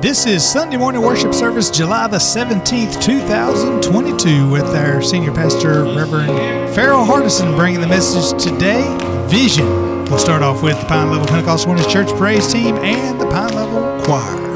[0.00, 6.72] This is Sunday morning worship service, July the 17th, 2022, with our senior pastor, Reverend
[6.72, 8.84] Farrell Hardison, bringing the message today
[9.28, 9.66] Vision.
[10.04, 14.00] We'll start off with the Pine Level Pentecostal Church Praise Team and the Pine Level
[14.04, 14.47] Choir.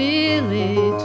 [0.00, 1.02] village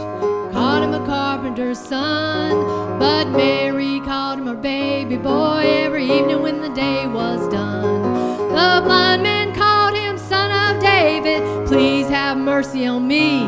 [0.54, 2.98] called him a carpenter's son.
[2.98, 8.00] But Mary called him her baby boy every evening when the day was done.
[8.56, 11.40] The blind man called him son of David.
[11.66, 13.40] Please have mercy on me.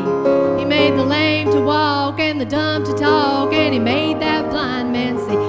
[0.59, 4.51] He made the lame to walk and the dumb to talk, and he made that
[4.51, 5.48] blind man see.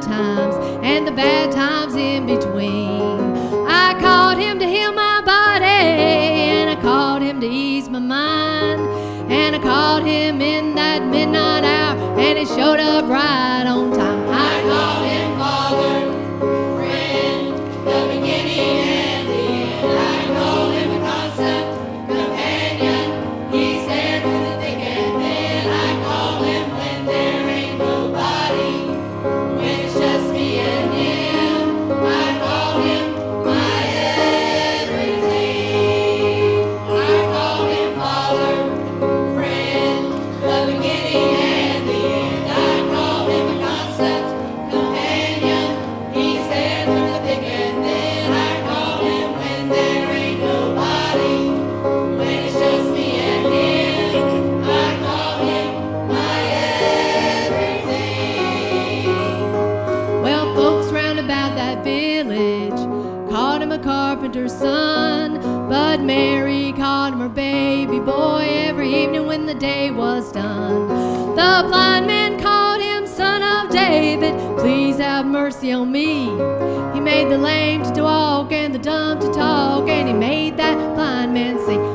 [0.00, 3.20] times and the bad times in between.
[3.68, 8.80] I called him to heal my body, and I called him to ease my mind,
[9.30, 14.28] and I called him in that midnight hour, and he showed up right on time.
[14.28, 15.19] I called him.
[69.60, 70.88] day was done.
[71.36, 76.24] The blind man called him Son of David, please have mercy on me.
[76.94, 80.94] He made the lame to walk and the dumb to talk, and he made that
[80.94, 81.89] blind man see.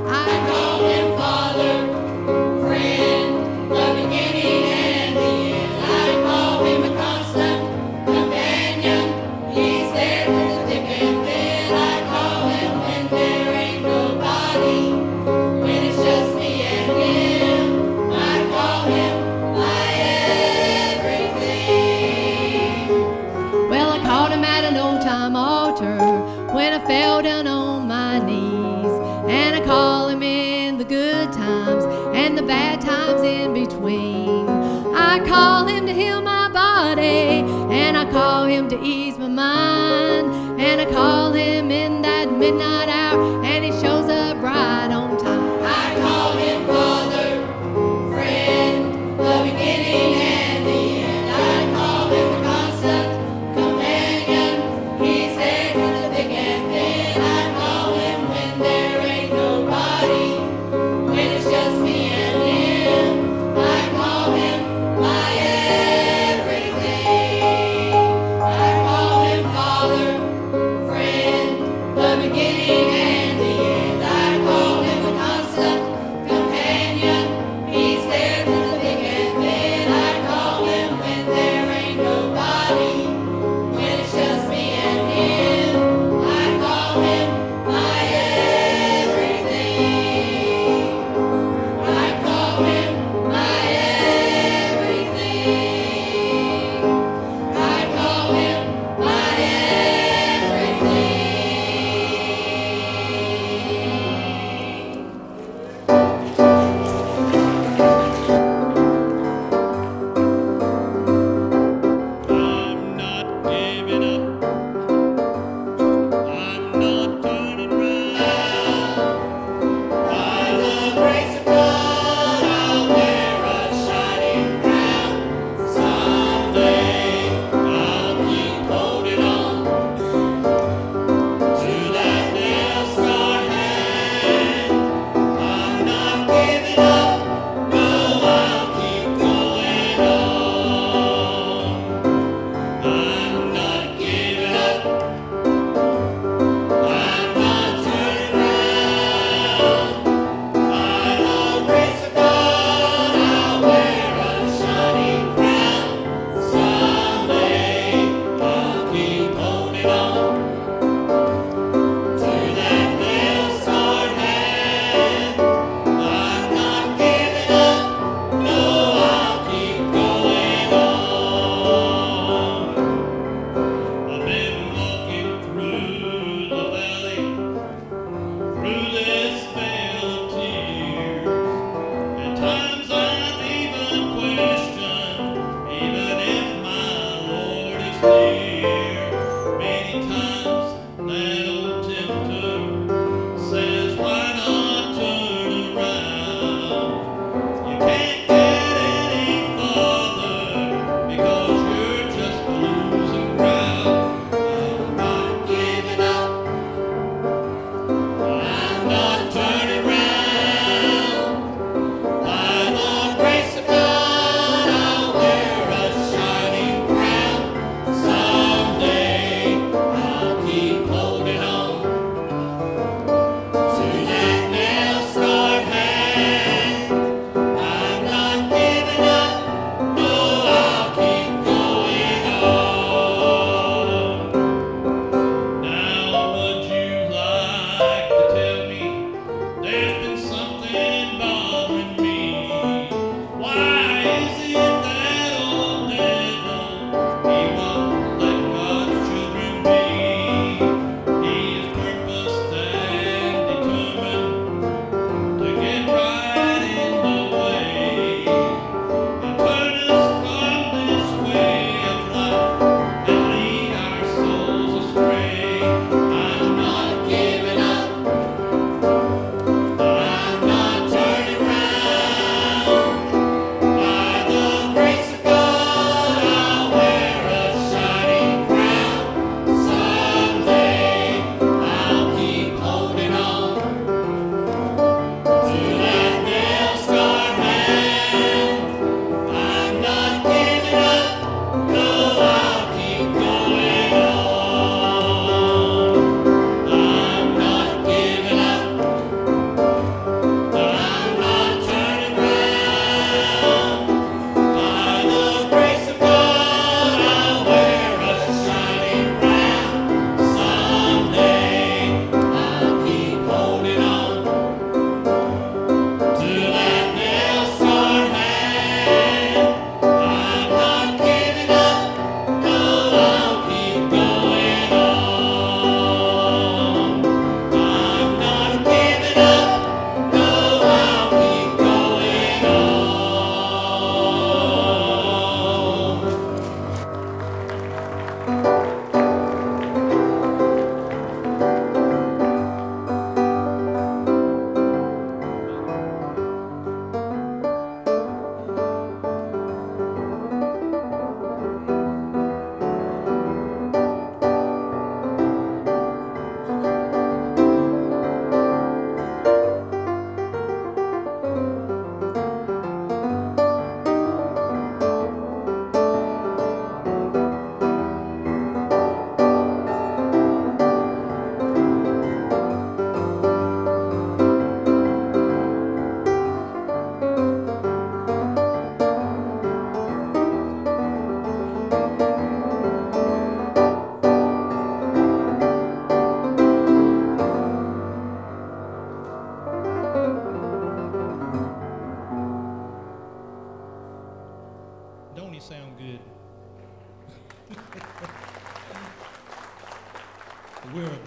[38.78, 40.60] to ease my mind.
[40.60, 43.45] And I call him in that midnight hour.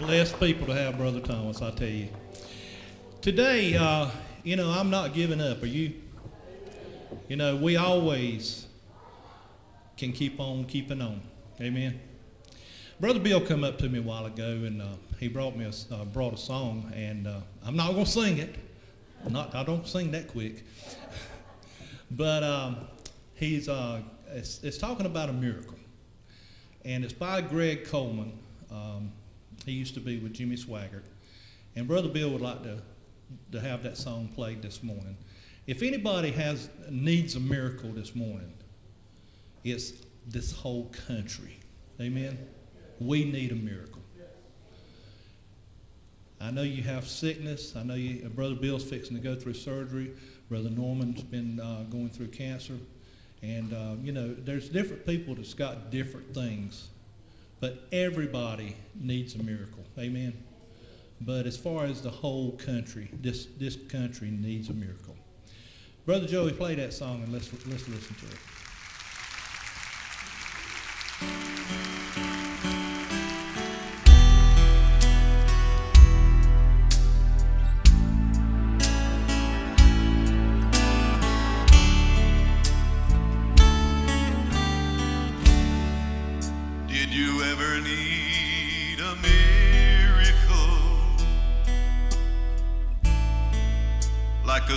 [0.09, 2.07] Blessed people to have Brother Thomas, I tell you.
[3.21, 4.09] Today, uh,
[4.43, 5.61] you know, I'm not giving up.
[5.61, 5.93] Are you?
[7.27, 8.65] You know, we always
[9.97, 11.21] can keep on keeping on.
[11.61, 11.99] Amen.
[12.99, 14.87] Brother Bill come up to me a while ago, and uh,
[15.19, 18.39] he brought me a, uh, brought a song, and uh, I'm not going to sing
[18.39, 18.55] it.
[19.29, 20.63] Not, I don't sing that quick.
[22.09, 22.77] but um,
[23.35, 25.77] he's uh, it's, it's, talking about a miracle,
[26.83, 28.39] and it's by Greg Coleman.
[28.71, 29.11] Um,
[29.65, 31.03] he used to be with Jimmy Swaggart,
[31.75, 32.81] and Brother Bill would like to
[33.51, 35.15] to have that song played this morning.
[35.67, 38.53] If anybody has needs a miracle this morning,
[39.63, 39.93] it's
[40.27, 41.59] this whole country.
[42.01, 42.37] Amen.
[42.99, 44.01] We need a miracle.
[46.41, 47.75] I know you have sickness.
[47.75, 50.13] I know you, Brother Bill's fixing to go through surgery.
[50.47, 52.77] Brother Norman's been uh, going through cancer.
[53.41, 56.89] And, uh, you know, there's different people that's got different things.
[57.59, 59.83] But everybody needs a miracle.
[59.97, 60.41] Amen.
[61.21, 65.17] But as far as the whole country, this, this country needs a miracle.
[66.05, 68.37] Brother Joey, play that song and let's, let's listen to it.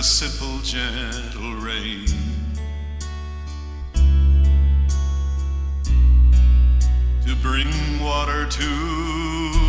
[0.03, 2.05] Simple, gentle rain.
[7.25, 7.69] To bring
[8.01, 8.69] water to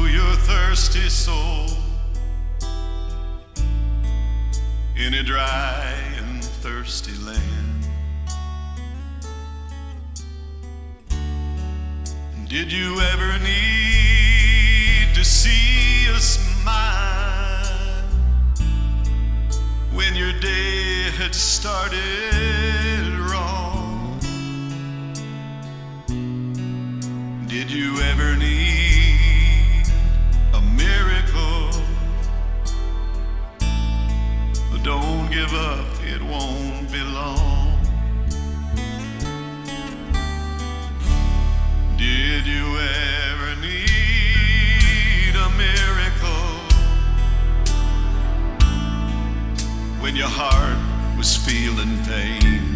[0.08, 1.68] your thirsty soul
[4.96, 7.86] in a dry and thirsty land.
[12.48, 17.13] Did you ever need to see a smile?
[19.94, 21.98] When your day had started
[23.30, 24.18] wrong?
[27.46, 29.86] Did you ever need
[30.52, 31.70] a miracle?
[34.82, 37.78] Don't give up, it won't be long.
[41.96, 43.33] Did you ever
[50.04, 52.73] when your heart was feeling pain.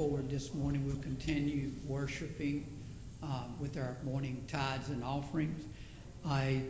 [0.00, 2.64] Forward this morning, we'll continue worshiping
[3.22, 5.62] uh, with our morning tithes and offerings.
[6.26, 6.62] I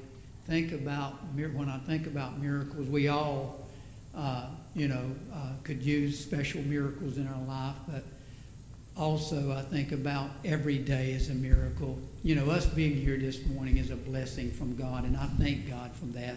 [0.48, 3.68] think about, when I think about miracles, we all,
[4.16, 8.02] uh, you know, uh, could use special miracles in our life, but
[8.96, 12.00] also I think about every day as a miracle.
[12.24, 15.70] You know, us being here this morning is a blessing from God, and I thank
[15.70, 16.34] God for that.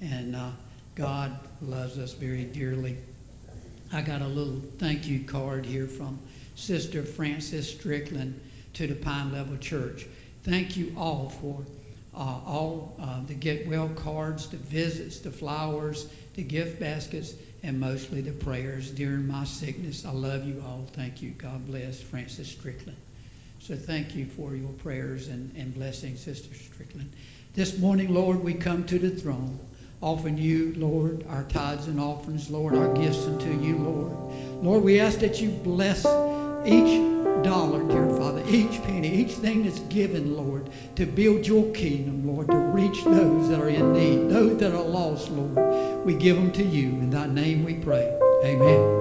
[0.00, 0.50] And uh,
[0.94, 2.96] God loves us very dearly.
[3.92, 6.20] I got a little thank you card here from
[6.58, 8.38] Sister Frances Strickland
[8.74, 10.06] to the Pine Level Church.
[10.42, 11.62] Thank you all for
[12.14, 17.78] uh, all uh, the get well cards, the visits, the flowers, the gift baskets, and
[17.78, 20.04] mostly the prayers during my sickness.
[20.04, 20.86] I love you all.
[20.94, 21.30] Thank you.
[21.30, 22.98] God bless Frances Strickland.
[23.60, 27.12] So thank you for your prayers and, and blessings, Sister Strickland.
[27.54, 29.58] This morning, Lord, we come to the throne,
[30.00, 34.64] offering you, Lord, our tithes and offerings, Lord, our gifts unto you, Lord.
[34.64, 36.04] Lord, we ask that you bless
[36.66, 42.26] each dollar, dear Father, each penny, each thing that's given, Lord, to build your kingdom,
[42.26, 46.04] Lord, to reach those that are in need, those that are lost, Lord.
[46.04, 46.88] We give them to you.
[46.88, 48.16] In thy name we pray.
[48.44, 48.98] Amen.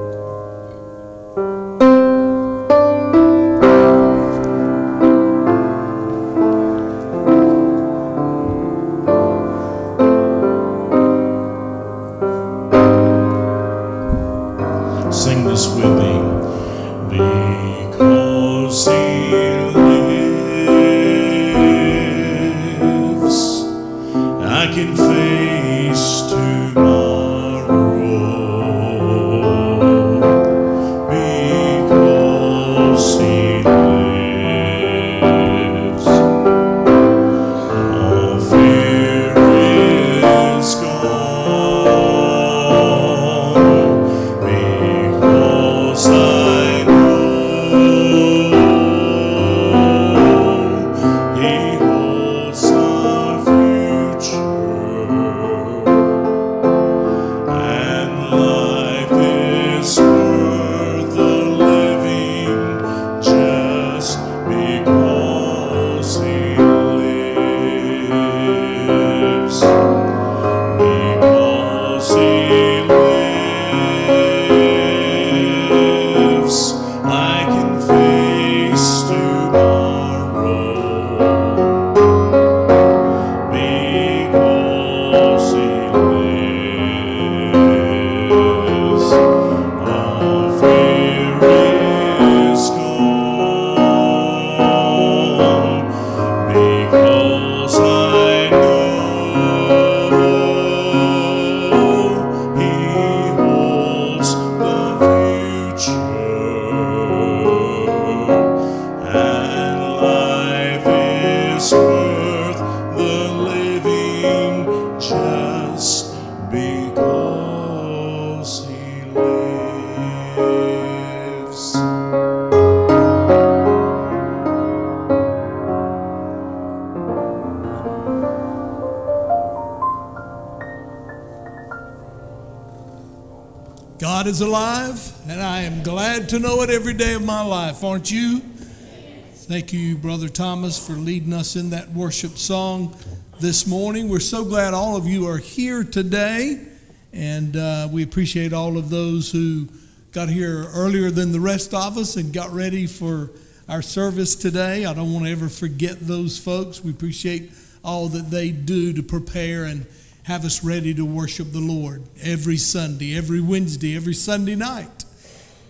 [137.78, 138.40] Life, aren't you?
[138.40, 142.96] Thank you, Brother Thomas, for leading us in that worship song
[143.40, 144.10] this morning.
[144.10, 146.66] We're so glad all of you are here today,
[147.14, 149.68] And uh, we appreciate all of those who
[150.12, 153.30] got here earlier than the rest of us and got ready for
[153.70, 154.86] our service today.
[154.86, 156.84] I don't want to ever forget those folks.
[156.84, 157.52] We appreciate
[157.84, 159.86] all that they do to prepare and
[160.24, 164.97] have us ready to worship the Lord every Sunday, every Wednesday, every Sunday night.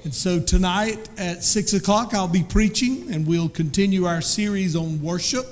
[0.04, 5.02] And so tonight at 6 o'clock, I'll be preaching and we'll continue our series on
[5.02, 5.46] worship.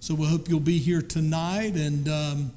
[0.00, 1.74] So we hope you'll be here tonight.
[1.74, 2.52] And, um,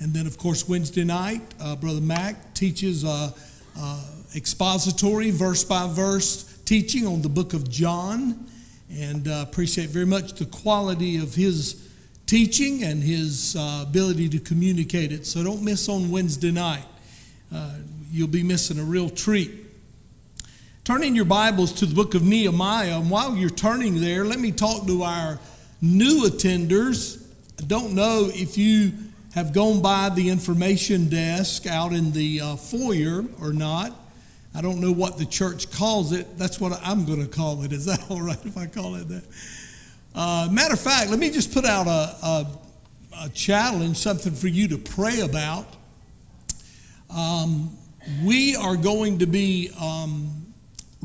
[0.00, 3.30] and then, of course, Wednesday night, uh, Brother Mac teaches uh,
[3.78, 8.46] uh, expository, verse by verse teaching on the book of John.
[8.92, 11.88] And uh, appreciate very much the quality of his
[12.26, 15.26] teaching and his uh, ability to communicate it.
[15.26, 16.84] So don't miss on Wednesday night.
[17.54, 17.76] Uh,
[18.10, 19.63] you'll be missing a real treat.
[20.84, 22.98] Turn in your Bibles to the book of Nehemiah.
[22.98, 25.38] And while you're turning there, let me talk to our
[25.80, 27.24] new attenders.
[27.58, 28.92] I don't know if you
[29.34, 33.96] have gone by the information desk out in the uh, foyer or not.
[34.54, 36.36] I don't know what the church calls it.
[36.36, 37.72] That's what I'm going to call it.
[37.72, 39.24] Is that all right if I call it that?
[40.14, 42.46] Uh, matter of fact, let me just put out a, a,
[43.22, 45.64] a challenge, something for you to pray about.
[47.08, 47.74] Um,
[48.22, 50.43] we are going to be um,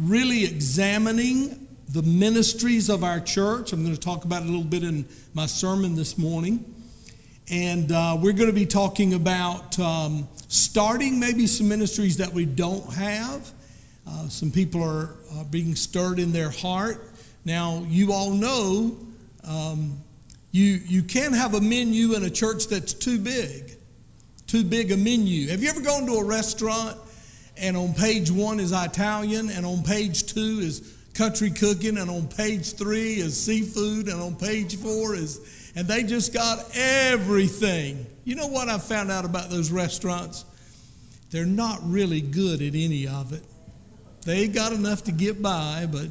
[0.07, 3.73] really examining the ministries of our church.
[3.73, 6.63] I'm going to talk about it a little bit in my sermon this morning.
[7.51, 12.45] And uh, we're going to be talking about um, starting maybe some ministries that we
[12.45, 13.51] don't have.
[14.07, 17.09] Uh, some people are uh, being stirred in their heart
[17.45, 18.97] now, you all know
[19.43, 19.99] um,
[20.51, 23.75] you, you can't have a menu in a church that's too big,
[24.47, 25.47] too big a menu.
[25.49, 26.97] Have you ever gone to a restaurant
[27.60, 32.28] and on page one is Italian, and on page two is country cooking, and on
[32.28, 38.06] page three is seafood, and on page four is, and they just got everything.
[38.24, 40.45] You know what I found out about those restaurants?
[41.32, 43.43] They're not really good at any of it.
[44.26, 46.08] They got enough to get by, but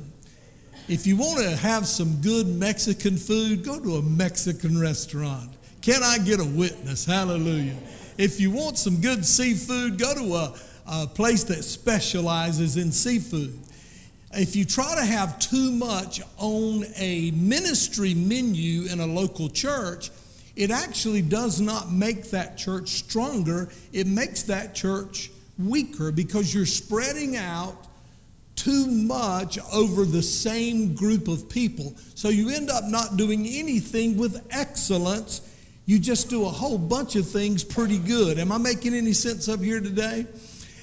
[0.88, 5.50] if you want to have some good Mexican food, go to a Mexican restaurant.
[5.82, 7.04] Can I get a witness?
[7.04, 7.76] Hallelujah.
[8.16, 10.54] If you want some good seafood, go to a,
[10.88, 13.58] a place that specializes in seafood.
[14.32, 20.10] If you try to have too much on a ministry menu in a local church,
[20.56, 23.70] it actually does not make that church stronger.
[23.92, 27.76] It makes that church weaker because you're spreading out
[28.54, 31.94] too much over the same group of people.
[32.14, 35.42] So you end up not doing anything with excellence.
[35.86, 38.38] You just do a whole bunch of things pretty good.
[38.38, 40.26] Am I making any sense up here today?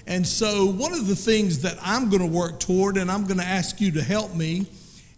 [0.07, 3.39] And so one of the things that I'm going to work toward and I'm going
[3.39, 4.67] to ask you to help me,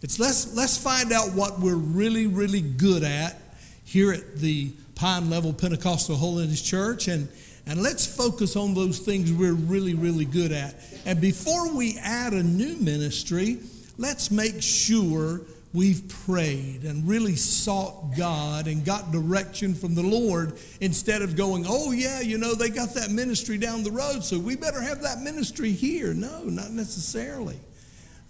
[0.02, 3.42] it's let's let's find out what we're really really good at
[3.84, 7.28] here at the Pine Level Pentecostal Holiness Church and
[7.68, 10.76] and let's focus on those things we're really, really good at.
[11.06, 13.58] And before we add a new ministry,
[13.98, 15.42] let's make sure
[15.78, 21.66] we've prayed and really sought God and got direction from the Lord instead of going,
[21.68, 25.04] oh, yeah, you know, they got that ministry down the road, so we better have
[25.04, 26.16] that ministry here.
[26.16, 27.60] No, not necessarily.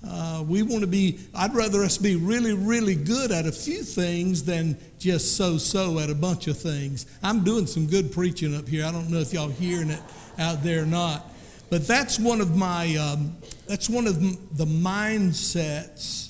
[0.06, 3.82] Uh, we want to be, I'd rather us be really, really good at a few
[3.82, 7.06] things than just so so at a bunch of things.
[7.24, 8.86] I'm doing some good preaching up here.
[8.86, 10.02] I don't know if y'all hearing it
[10.38, 11.26] out there or not.
[11.70, 13.36] But that's one of my, um,
[13.68, 14.22] that's one of
[14.58, 16.27] the mindsets,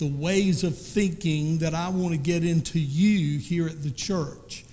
[0.00, 4.64] the ways of thinking that I want to get into you here at the church.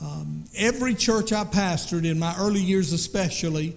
[0.00, 3.76] Um, every church I pastored in my early years, especially,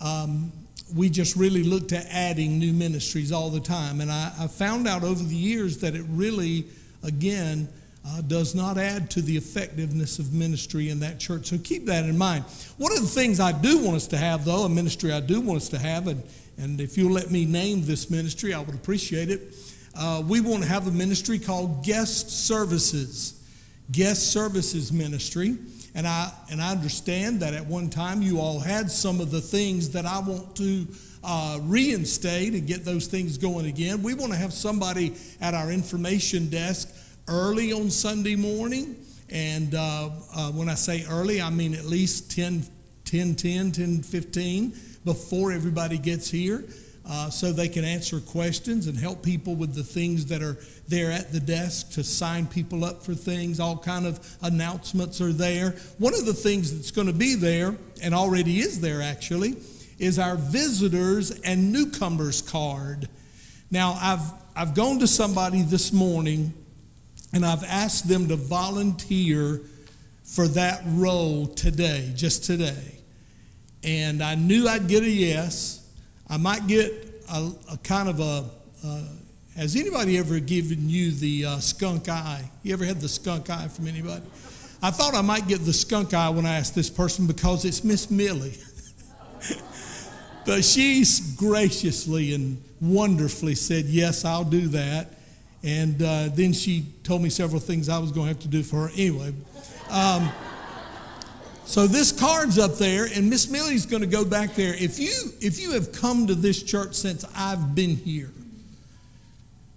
[0.00, 0.52] um,
[0.94, 4.00] we just really looked at adding new ministries all the time.
[4.00, 6.66] And I, I found out over the years that it really,
[7.02, 7.68] again,
[8.06, 11.46] uh, does not add to the effectiveness of ministry in that church.
[11.46, 12.44] So keep that in mind.
[12.76, 15.40] One of the things I do want us to have, though, a ministry I do
[15.40, 16.22] want us to have, and,
[16.58, 19.52] and if you'll let me name this ministry, I would appreciate it.
[19.98, 23.42] Uh, we want to have a ministry called Guest Services,
[23.90, 25.56] Guest Services Ministry.
[25.94, 29.40] And I, and I understand that at one time you all had some of the
[29.40, 30.86] things that I want to
[31.24, 34.02] uh, reinstate and get those things going again.
[34.02, 36.94] We want to have somebody at our information desk
[37.26, 38.96] early on Sunday morning.
[39.30, 42.64] And uh, uh, when I say early, I mean at least 10,
[43.06, 46.64] 10, 10, 10, 15 before everybody gets here
[47.08, 50.56] uh, so they can answer questions and help people with the things that are
[50.88, 53.60] there at the desk to sign people up for things.
[53.60, 55.70] All kind of announcements are there.
[55.98, 59.56] One of the things that's going to be there and already is there actually
[59.98, 63.08] is our visitors and newcomers card.
[63.70, 66.52] Now i've i've gone to somebody this morning
[67.32, 69.60] and i've asked them to volunteer
[70.24, 72.98] for that role today just today.
[73.82, 75.85] And I knew I'd get a yes.
[76.28, 76.92] I might get
[77.32, 78.44] a, a kind of a.
[78.84, 79.02] Uh,
[79.56, 82.50] has anybody ever given you the uh, skunk eye?
[82.62, 84.22] You ever had the skunk eye from anybody?
[84.82, 87.82] I thought I might get the skunk eye when I asked this person because it's
[87.82, 88.58] Miss Millie.
[90.46, 95.08] but she's graciously and wonderfully said, Yes, I'll do that.
[95.62, 98.62] And uh, then she told me several things I was going to have to do
[98.62, 98.90] for her.
[98.94, 99.32] Anyway,
[99.90, 100.30] um,
[101.66, 104.74] so this card's up there, and Miss Millie's going to go back there.
[104.74, 108.30] If you if you have come to this church since I've been here,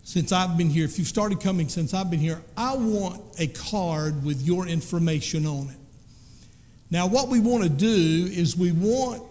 [0.03, 3.47] since I've been here, if you've started coming since I've been here, I want a
[3.47, 5.77] card with your information on it.
[6.91, 9.23] Now, what we want to do is we want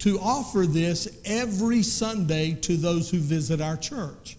[0.00, 4.36] to offer this every Sunday to those who visit our church.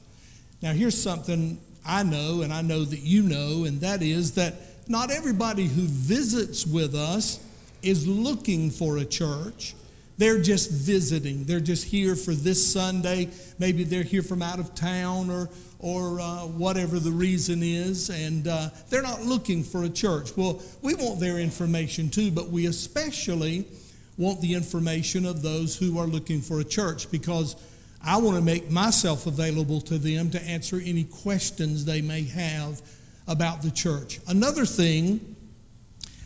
[0.61, 4.55] Now, here's something I know, and I know that you know, and that is that
[4.87, 7.39] not everybody who visits with us
[7.81, 9.75] is looking for a church.
[10.17, 11.43] They're just visiting.
[11.43, 13.29] They're just here for this Sunday.
[13.59, 18.47] Maybe they're here from out of town or, or uh, whatever the reason is, and
[18.47, 20.35] uh, they're not looking for a church.
[20.37, 23.65] Well, we want their information too, but we especially
[24.17, 27.57] want the information of those who are looking for a church because
[28.01, 32.81] I want to make myself available to them to answer any questions they may have
[33.27, 34.19] about the church.
[34.27, 35.35] Another thing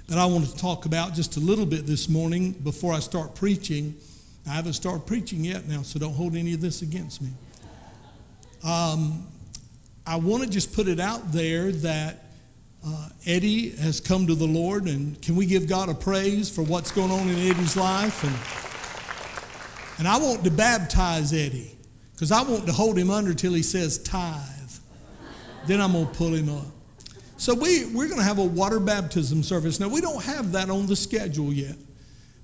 [0.08, 3.36] that I want to talk about just a little bit this morning before I start
[3.36, 3.96] preaching.
[4.50, 7.30] I haven't started preaching yet now, so don't hold any of this against me.
[8.64, 9.28] Um,
[10.08, 12.26] I want to just put it out there that
[12.86, 16.64] uh, Eddie has come to the Lord, and can we give God a praise for
[16.64, 18.24] what's going on in Eddie's life?
[18.24, 21.78] And, and I want to baptize Eddie
[22.14, 24.44] because I want to hold him under till he says tithe.
[25.68, 26.66] Then I'm going to pull him up.
[27.40, 29.80] So we, we're going to have a water baptism service.
[29.80, 31.78] Now, we don't have that on the schedule yet,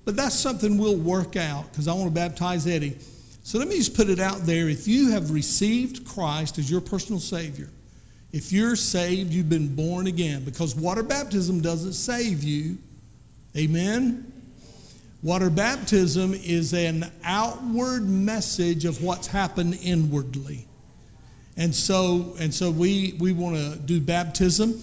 [0.06, 2.96] but that's something we'll work out because I want to baptize Eddie.
[3.42, 4.70] So let me just put it out there.
[4.70, 7.68] If you have received Christ as your personal Savior,
[8.32, 12.78] if you're saved, you've been born again, because water baptism doesn't save you.
[13.54, 14.32] Amen?
[15.22, 20.65] Water baptism is an outward message of what's happened inwardly.
[21.56, 24.80] And so, and so we, we want to do baptism.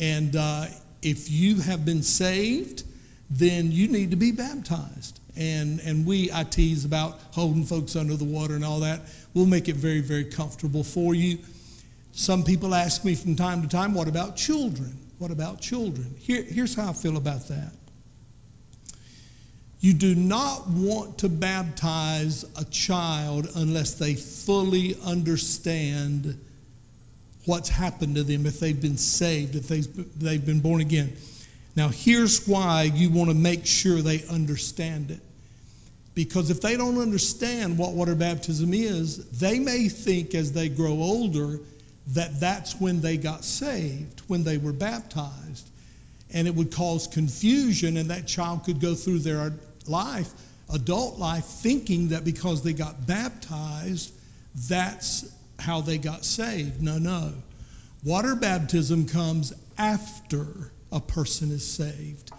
[0.00, 0.66] And uh,
[1.02, 2.84] if you have been saved,
[3.28, 5.20] then you need to be baptized.
[5.36, 9.00] And, and we, I tease about holding folks under the water and all that.
[9.34, 11.38] We'll make it very, very comfortable for you.
[12.12, 14.98] Some people ask me from time to time, what about children?
[15.18, 16.14] What about children?
[16.18, 17.72] Here, here's how I feel about that.
[19.82, 26.38] You do not want to baptize a child unless they fully understand
[27.46, 31.12] what's happened to them, if they've been saved, if they've been born again.
[31.74, 35.20] Now, here's why you want to make sure they understand it.
[36.14, 40.92] Because if they don't understand what water baptism is, they may think as they grow
[40.92, 41.58] older
[42.08, 45.68] that that's when they got saved, when they were baptized.
[46.32, 49.52] And it would cause confusion, and that child could go through their
[49.88, 50.30] life,
[50.72, 54.12] adult life, thinking that because they got baptized,
[54.68, 56.82] that's how they got saved.
[56.82, 57.32] No, no.
[58.04, 62.30] Water baptism comes after a person is saved.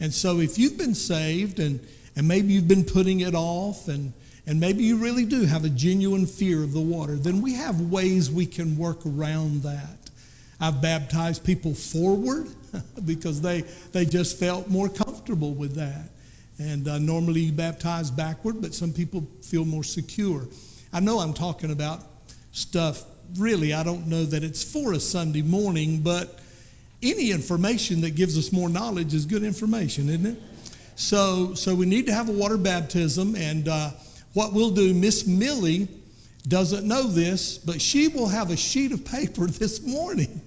[0.00, 1.80] And so if you've been saved and,
[2.16, 4.12] and maybe you've been putting it off and,
[4.46, 7.80] and maybe you really do have a genuine fear of the water, then we have
[7.80, 9.98] ways we can work around that.
[10.60, 12.48] I've baptized people forward
[13.04, 16.08] because they, they just felt more comfortable with that.
[16.58, 20.48] And uh, normally you baptize backward, but some people feel more secure.
[20.92, 22.02] I know I'm talking about
[22.52, 23.04] stuff,
[23.36, 26.40] really, I don't know that it's for a Sunday morning, but
[27.02, 30.42] any information that gives us more knowledge is good information, isn't it?
[30.96, 33.90] So, so we need to have a water baptism, and uh,
[34.32, 35.86] what we'll do, Miss Millie
[36.48, 40.40] doesn't know this, but she will have a sheet of paper this morning.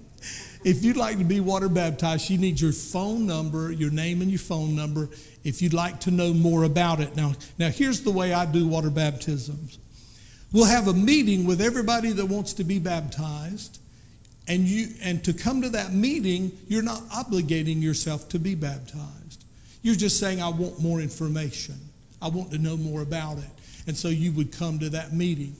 [0.63, 4.29] If you'd like to be water baptized, she needs your phone number, your name and
[4.29, 5.09] your phone number,
[5.43, 7.15] if you'd like to know more about it.
[7.15, 9.79] Now, now here's the way I do water baptisms.
[10.51, 13.79] We'll have a meeting with everybody that wants to be baptized.
[14.47, 19.45] And, you, and to come to that meeting, you're not obligating yourself to be baptized.
[19.81, 21.75] You're just saying, I want more information.
[22.21, 23.49] I want to know more about it.
[23.87, 25.55] And so you would come to that meeting.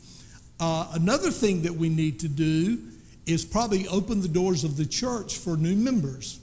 [0.60, 2.78] Uh, another thing that we need to do
[3.26, 6.40] is probably open the doors of the church for new members.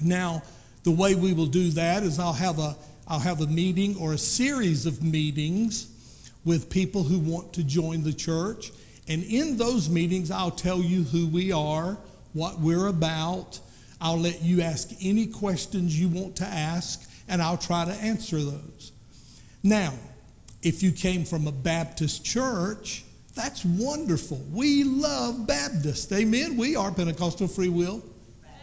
[0.00, 0.42] Now,
[0.90, 2.74] the way we will do that is I'll have a
[3.06, 5.86] I'll have a meeting or a series of meetings
[6.44, 8.72] with people who want to join the church.
[9.06, 11.96] And in those meetings, I'll tell you who we are,
[12.32, 13.60] what we're about.
[14.00, 18.38] I'll let you ask any questions you want to ask, and I'll try to answer
[18.38, 18.90] those.
[19.62, 19.92] Now,
[20.62, 23.04] if you came from a Baptist church,
[23.36, 24.40] that's wonderful.
[24.52, 26.10] We love Baptists.
[26.12, 26.56] Amen.
[26.56, 28.02] We are Pentecostal Free Will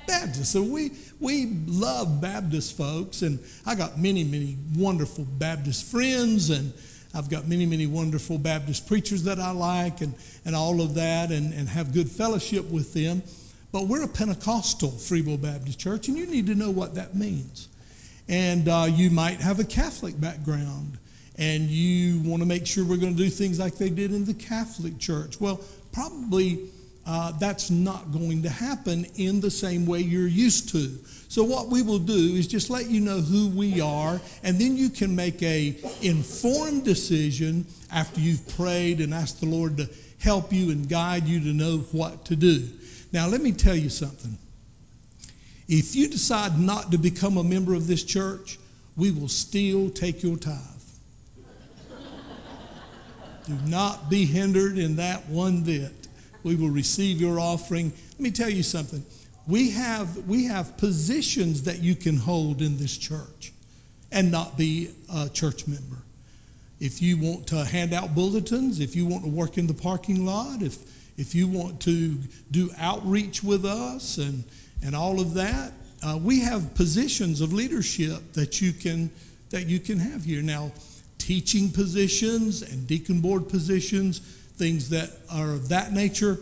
[0.07, 0.49] Baptists.
[0.49, 3.21] So we, we love Baptist folks.
[3.21, 6.49] And I got many, many wonderful Baptist friends.
[6.49, 6.73] And
[7.13, 11.31] I've got many, many wonderful Baptist preachers that I like and, and all of that
[11.31, 13.21] and, and have good fellowship with them.
[13.71, 17.15] But we're a Pentecostal Free Will Baptist church, and you need to know what that
[17.15, 17.67] means.
[18.29, 20.97] And uh, you might have a Catholic background
[21.37, 24.25] and you want to make sure we're going to do things like they did in
[24.25, 25.39] the Catholic Church.
[25.39, 26.69] Well, probably
[27.07, 30.99] uh, that's not going to happen in the same way you're used to.
[31.29, 34.75] So what we will do is just let you know who we are, and then
[34.75, 39.89] you can make a informed decision after you've prayed and asked the Lord to
[40.19, 42.67] help you and guide you to know what to do.
[43.13, 44.37] Now, let me tell you something.
[45.67, 48.57] If you decide not to become a member of this church,
[48.95, 50.57] we will still take your tithe.
[53.45, 56.06] Do not be hindered in that one bit.
[56.43, 57.91] We will receive your offering.
[58.11, 59.03] Let me tell you something.
[59.47, 63.53] We have, we have positions that you can hold in this church
[64.11, 65.97] and not be a church member.
[66.79, 70.25] If you want to hand out bulletins, if you want to work in the parking
[70.25, 70.77] lot, if,
[71.17, 72.15] if you want to
[72.51, 74.43] do outreach with us and,
[74.83, 75.71] and all of that,
[76.03, 79.09] uh, we have positions of leadership that you can
[79.49, 80.41] that you can have here.
[80.41, 80.71] Now,
[81.17, 86.37] teaching positions and deacon board positions, things that are of that nature,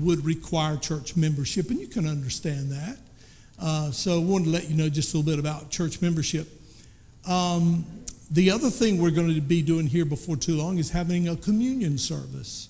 [0.00, 2.96] would require church membership, and you can understand that.
[3.60, 6.48] Uh, so, I wanted to let you know just a little bit about church membership.
[7.28, 7.84] Um,
[8.30, 11.36] the other thing we're going to be doing here before too long is having a
[11.36, 12.68] communion service.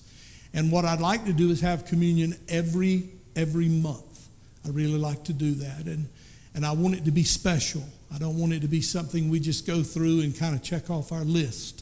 [0.53, 4.27] And what I'd like to do is have communion every every month.
[4.65, 6.07] I really like to do that, and
[6.53, 7.83] and I want it to be special.
[8.13, 10.89] I don't want it to be something we just go through and kind of check
[10.89, 11.80] off our list.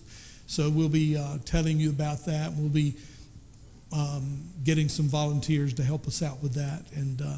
[0.50, 2.52] So we'll be uh, telling you about that.
[2.54, 2.96] We'll be
[3.94, 7.36] um, getting some volunteers to help us out with that, and uh,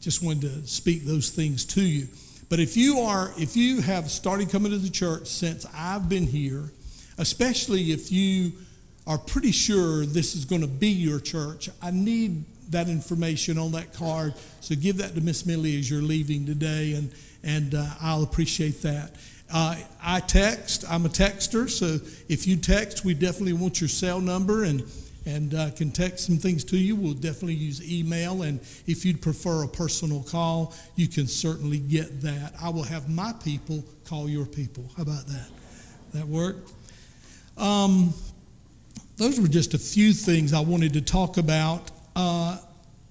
[0.00, 2.06] just wanted to speak those things to you.
[2.48, 6.28] But if you are, if you have started coming to the church since I've been
[6.28, 6.70] here,
[7.18, 8.52] especially if you
[9.04, 13.72] are pretty sure this is going to be your church, I need that information on
[13.72, 14.34] that card.
[14.60, 17.10] So give that to Miss Millie as you're leaving today, and
[17.42, 19.16] and uh, I'll appreciate that.
[19.52, 20.84] Uh, I text.
[20.88, 24.84] I'm a texter, so if you text, we definitely want your cell number and
[25.26, 26.94] and uh, can text some things to you.
[26.96, 32.20] We'll definitely use email, and if you'd prefer a personal call, you can certainly get
[32.22, 32.52] that.
[32.60, 34.84] I will have my people call your people.
[34.96, 35.48] How about that?
[36.12, 36.56] That work?
[37.56, 38.12] Um,
[39.16, 41.90] those were just a few things I wanted to talk about.
[42.14, 42.58] Uh,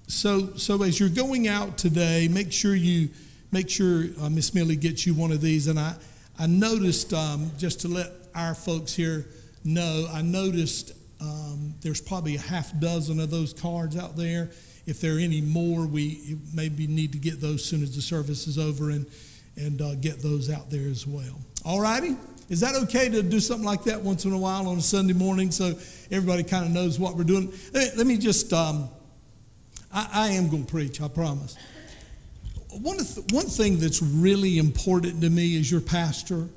[0.06, 3.08] so, so as you're going out today, make sure you
[3.50, 5.66] make sure uh, Miss Millie gets you one of these.
[5.68, 5.94] And I,
[6.38, 9.26] I noticed, um, just to let our folks here
[9.64, 14.50] know, I noticed um, there's probably a half dozen of those cards out there.
[14.86, 18.46] If there are any more, we maybe need to get those soon as the service
[18.46, 19.06] is over and,
[19.56, 21.40] and uh, get those out there as well.
[21.64, 22.16] All righty?
[22.50, 25.14] Is that okay to do something like that once in a while on a Sunday
[25.14, 25.68] morning so
[26.10, 27.50] everybody kind of knows what we're doing?
[27.72, 28.88] Let me just, um,
[29.92, 31.56] I, I am going to preach, I promise
[32.80, 36.48] one, th- one thing that's really important to me as your pastor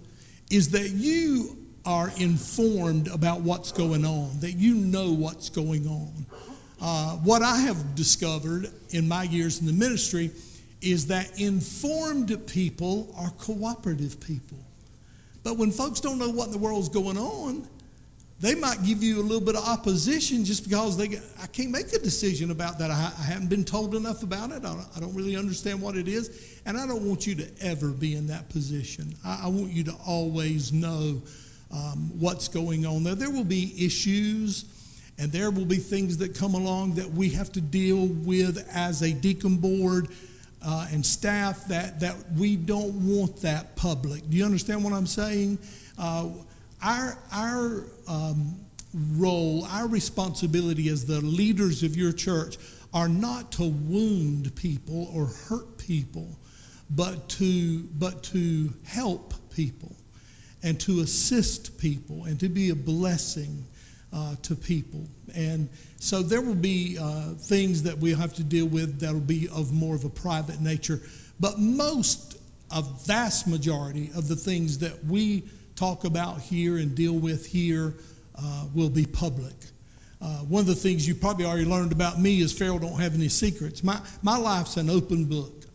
[0.50, 6.26] is that you are informed about what's going on, that you know what's going on.
[6.82, 10.32] Uh, what I have discovered in my years in the ministry
[10.82, 14.58] is that informed people are cooperative people.
[15.44, 17.68] But when folks don't know what in the world's going on,
[18.40, 21.92] they might give you a little bit of opposition just because they I can't make
[21.94, 22.92] a decision about that.
[22.92, 24.58] I, I haven't been told enough about it.
[24.58, 27.48] I don't, I don't, really understand what it is, and I don't want you to
[27.62, 29.16] ever be in that position.
[29.26, 31.22] I, I want you to always know
[31.72, 33.16] um, what's going on there.
[33.16, 34.66] There will be issues,
[35.18, 39.02] and there will be things that come along that we have to deal with as
[39.02, 40.10] a deacon board.
[40.60, 44.28] Uh, and staff that, that we don't want that public.
[44.28, 45.60] Do you understand what I'm saying?
[46.00, 46.30] Uh,
[46.82, 48.56] our, our um,
[48.94, 52.58] role, our responsibility as the leaders of your church
[52.94, 56.38] are not to wound people or hurt people,
[56.90, 59.96] but to, but to help people
[60.64, 63.66] and to assist people and to be a blessing
[64.14, 65.06] uh, to people.
[65.36, 65.70] And
[66.00, 69.50] so there will be uh, things that we'll have to deal with that will be
[69.50, 71.02] of more of a private nature.
[71.40, 72.38] But most,
[72.72, 75.44] a vast majority of the things that we
[75.78, 77.94] talk about here and deal with here
[78.36, 79.54] uh, will be public.
[80.20, 83.14] Uh, one of the things you probably already learned about me is Pharaoh don't have
[83.14, 83.84] any secrets.
[83.84, 85.66] My, my life's an open book.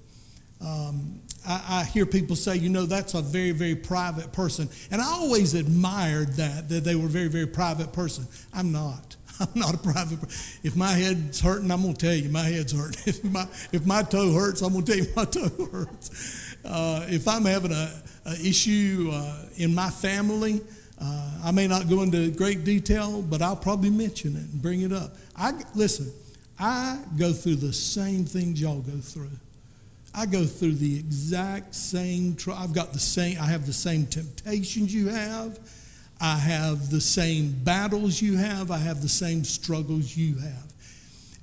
[0.60, 4.68] Um, I, I hear people say, you know, that's a very, very private person.
[4.90, 8.26] And I always admired that, that they were a very, very private person.
[8.52, 9.16] I'm not.
[9.40, 10.60] I'm not a private person.
[10.64, 13.02] If my head's hurting, I'm going to tell you my head's hurting.
[13.06, 16.56] If my, if my toe hurts, I'm going to tell you my toe hurts.
[16.64, 18.02] Uh, if I'm having a
[18.42, 20.60] issue uh, in my family,
[21.00, 24.82] uh, I may not go into great detail, but I'll probably mention it and bring
[24.82, 25.16] it up.
[25.36, 26.12] I listen.
[26.58, 29.30] I go through the same things y'all go through.
[30.14, 32.36] I go through the exact same.
[32.54, 33.38] I've got the same.
[33.40, 35.58] I have the same temptations you have.
[36.20, 38.70] I have the same battles you have.
[38.70, 40.72] I have the same struggles you have.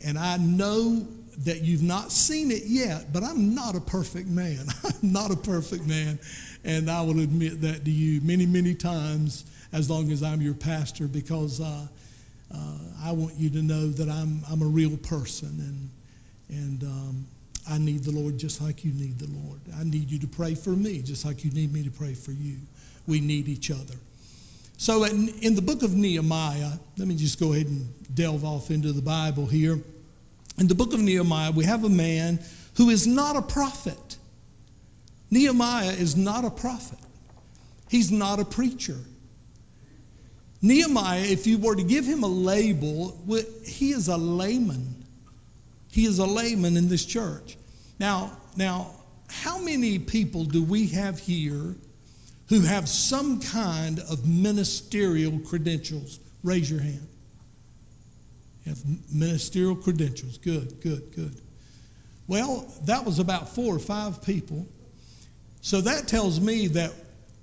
[0.06, 1.06] And I know
[1.40, 4.68] that you've not seen it yet, but I'm not a perfect man.
[4.84, 6.20] I'm not a perfect man.
[6.64, 10.54] And I will admit that to you many, many times as long as I'm your
[10.54, 11.88] pastor because uh,
[12.54, 12.58] uh,
[13.04, 15.90] I want you to know that I'm, I'm a real person
[16.50, 17.26] and, and um,
[17.70, 19.60] I need the Lord just like you need the Lord.
[19.78, 22.32] I need you to pray for me just like you need me to pray for
[22.32, 22.58] you.
[23.08, 23.96] We need each other.
[24.78, 27.86] So, in, in the book of Nehemiah, let me just go ahead and
[28.16, 29.78] delve off into the Bible here.
[30.58, 32.40] In the book of Nehemiah, we have a man
[32.78, 34.16] who is not a prophet.
[35.32, 37.00] Nehemiah is not a prophet,
[37.90, 38.98] he's not a preacher.
[40.62, 43.18] Nehemiah, if you were to give him a label,
[43.66, 45.06] he is a layman.
[45.92, 47.58] He is a layman in this church.
[47.98, 48.92] Now, now,
[49.30, 51.76] how many people do we have here
[52.50, 56.20] who have some kind of ministerial credentials?
[56.44, 57.08] Raise your hand.
[58.66, 60.38] You have ministerial credentials.
[60.38, 61.42] Good, good, good.
[62.28, 64.68] Well, that was about four or five people.
[65.62, 66.94] So that tells me that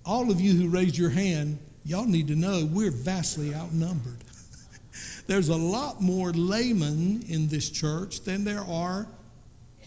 [0.05, 4.25] all of you who raised your hand, y'all need to know we're vastly outnumbered.
[5.27, 9.07] There's a lot more laymen in this church than there are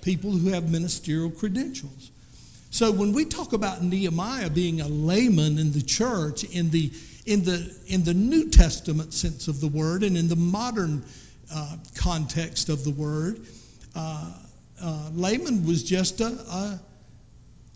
[0.01, 2.11] people who have ministerial credentials.
[2.71, 6.91] So when we talk about Nehemiah being a layman in the church, in the
[7.25, 11.03] in the in the New Testament sense of the word, and in the modern
[11.53, 13.39] uh, context of the word,
[13.95, 14.33] uh,
[14.81, 16.79] uh, layman was just a, a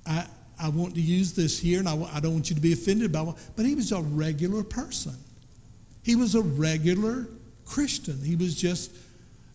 [0.05, 0.27] I,
[0.59, 3.11] I want to use this here, and I, I don't want you to be offended
[3.11, 5.15] by it, but he was a regular person.
[6.03, 7.27] He was a regular
[7.65, 8.21] Christian.
[8.23, 8.91] He was just,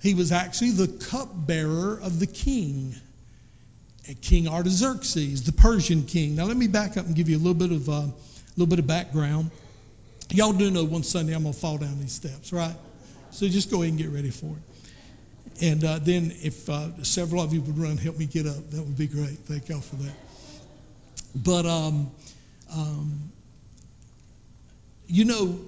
[0.03, 2.95] he was actually the cupbearer of the king,
[4.23, 6.35] King Artaxerxes, the Persian king.
[6.35, 8.13] Now let me back up and give you a little bit of, uh, a
[8.57, 9.51] little bit of background.
[10.31, 12.75] Y'all do know one Sunday I'm going to fall down these steps, right?
[13.31, 15.63] So just go ahead and get ready for it.
[15.63, 18.83] And uh, then if uh, several of you would run, help me get up, that
[18.83, 19.39] would be great.
[19.41, 20.15] Thank y'all for that.
[21.43, 22.11] But, um,
[22.75, 23.31] um,
[25.07, 25.59] you know,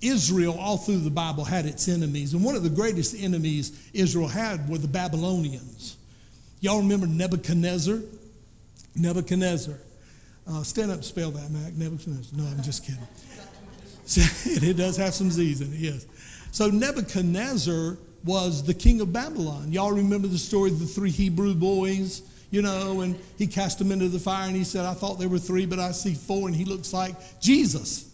[0.00, 2.34] Israel, all through the Bible, had its enemies.
[2.34, 5.96] And one of the greatest enemies Israel had were the Babylonians.
[6.60, 8.00] Y'all remember Nebuchadnezzar?
[8.96, 9.78] Nebuchadnezzar.
[10.48, 11.72] Uh, stand up, spell that, Mac.
[11.74, 12.38] Nebuchadnezzar.
[12.38, 13.06] No, I'm just kidding.
[14.68, 16.06] it does have some Z's in it, yes.
[16.50, 19.72] So Nebuchadnezzar was the king of Babylon.
[19.72, 22.22] Y'all remember the story of the three Hebrew boys,
[22.52, 25.28] you know, and he cast them into the fire and he said, I thought there
[25.28, 28.08] were three, but I see four, and he looks like Jesus.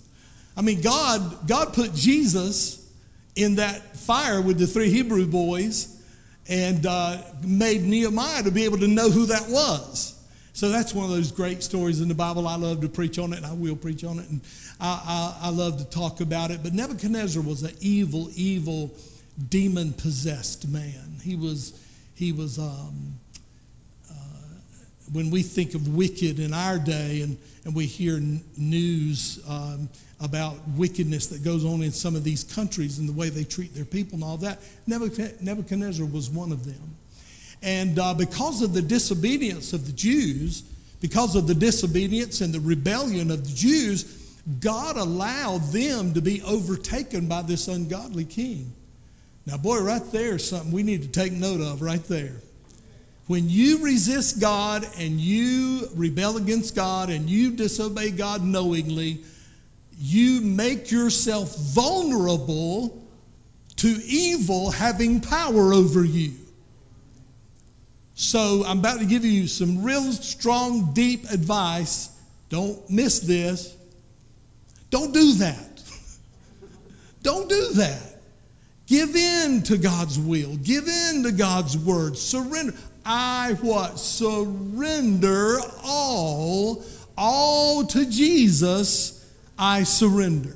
[0.56, 2.88] I mean, God, God put Jesus
[3.34, 6.00] in that fire with the three Hebrew boys
[6.48, 10.14] and uh, made Nehemiah to be able to know who that was.
[10.52, 12.46] So that's one of those great stories in the Bible.
[12.46, 14.40] I love to preach on it, and I will preach on it, and
[14.80, 16.62] I, I, I love to talk about it.
[16.62, 18.92] But Nebuchadnezzar was an evil, evil,
[19.48, 21.16] demon possessed man.
[21.24, 21.72] He was,
[22.14, 22.60] he was.
[22.60, 23.17] Um,
[25.12, 27.36] when we think of wicked in our day, and
[27.68, 29.90] and we hear n- news um,
[30.20, 33.74] about wickedness that goes on in some of these countries and the way they treat
[33.74, 36.96] their people and all that, Nebuchadnezzar was one of them.
[37.62, 40.62] And uh, because of the disobedience of the Jews,
[41.02, 44.04] because of the disobedience and the rebellion of the Jews,
[44.60, 48.72] God allowed them to be overtaken by this ungodly king.
[49.44, 52.40] Now, boy, right there is something we need to take note of right there.
[53.28, 59.20] When you resist God and you rebel against God and you disobey God knowingly,
[59.98, 63.06] you make yourself vulnerable
[63.76, 66.32] to evil having power over you.
[68.14, 72.10] So I'm about to give you some real strong, deep advice.
[72.48, 73.76] Don't miss this.
[74.88, 75.82] Don't do that.
[77.22, 78.16] Don't do that.
[78.86, 80.56] Give in to God's will.
[80.56, 82.16] Give in to God's word.
[82.16, 82.72] Surrender.
[83.10, 83.98] I what?
[83.98, 86.84] Surrender all,
[87.16, 89.34] all to Jesus.
[89.58, 90.54] I surrender.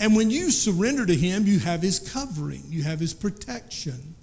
[0.00, 4.16] And when you surrender to Him, you have His covering, you have His protection.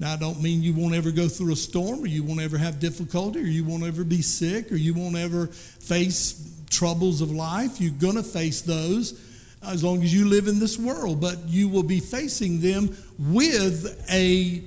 [0.00, 2.56] Now, I don't mean you won't ever go through a storm or you won't ever
[2.56, 7.30] have difficulty or you won't ever be sick or you won't ever face troubles of
[7.30, 7.82] life.
[7.82, 9.20] You're going to face those
[9.62, 14.04] as long as you live in this world, but you will be facing them with
[14.10, 14.62] a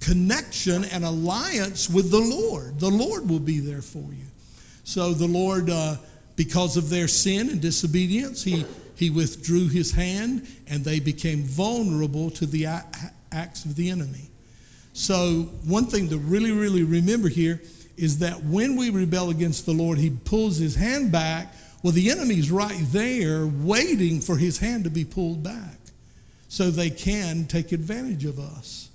[0.00, 2.78] connection and alliance with the Lord.
[2.80, 4.26] The Lord will be there for you.
[4.84, 5.96] So the Lord, uh,
[6.36, 12.30] because of their sin and disobedience, he, he withdrew his hand and they became vulnerable
[12.30, 12.66] to the
[13.32, 14.30] acts of the enemy.
[14.92, 17.60] So, one thing to really, really remember here
[17.96, 21.54] is that when we rebel against the Lord, he pulls his hand back.
[21.82, 25.76] Well, the enemy's right there waiting for his hand to be pulled back
[26.48, 28.87] so they can take advantage of us.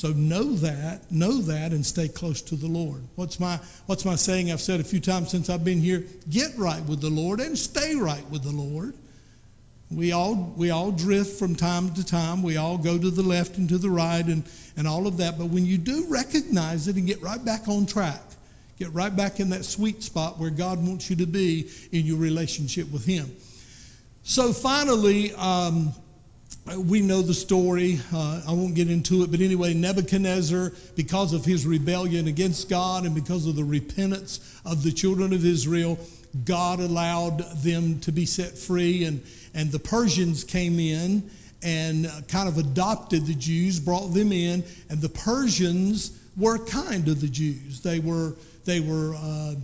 [0.00, 3.02] So know that, know that, and stay close to the Lord.
[3.16, 6.06] What's my, what's my saying I've said a few times since I've been here?
[6.30, 8.94] Get right with the Lord and stay right with the Lord.
[9.90, 12.42] We all, we all drift from time to time.
[12.42, 14.42] We all go to the left and to the right and,
[14.74, 15.36] and all of that.
[15.36, 18.22] But when you do recognize it and get right back on track,
[18.78, 22.16] get right back in that sweet spot where God wants you to be in your
[22.16, 23.30] relationship with Him.
[24.22, 25.92] So finally, um,
[26.76, 28.00] we know the story.
[28.12, 33.04] Uh, I won't get into it, but anyway, Nebuchadnezzar, because of his rebellion against God
[33.04, 35.98] and because of the repentance of the children of Israel,
[36.44, 39.22] God allowed them to be set free, and,
[39.54, 41.28] and the Persians came in
[41.62, 47.14] and kind of adopted the Jews, brought them in, and the Persians were kind to
[47.14, 47.80] the Jews.
[47.80, 48.34] They were
[48.64, 49.54] they were uh,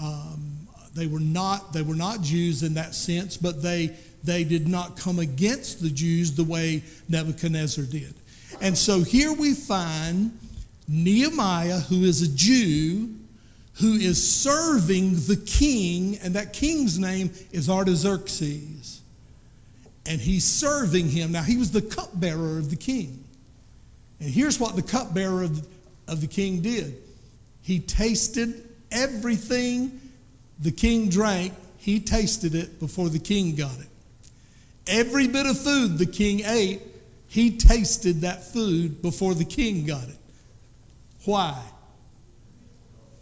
[0.00, 4.68] um, they were not they were not Jews in that sense, but they they did
[4.68, 8.14] not come against the Jews the way Nebuchadnezzar did.
[8.60, 10.38] And so here we find
[10.88, 13.14] Nehemiah, who is a Jew,
[13.74, 19.00] who is serving the king, and that king's name is Artaxerxes.
[20.06, 21.32] And he's serving him.
[21.32, 23.24] Now, he was the cupbearer of the king.
[24.18, 25.66] And here's what the cupbearer of,
[26.08, 26.96] of the king did
[27.62, 30.00] he tasted everything
[30.60, 33.86] the king drank, he tasted it before the king got it.
[34.86, 36.80] Every bit of food the king ate,
[37.28, 40.16] he tasted that food before the king got it.
[41.24, 41.62] Why?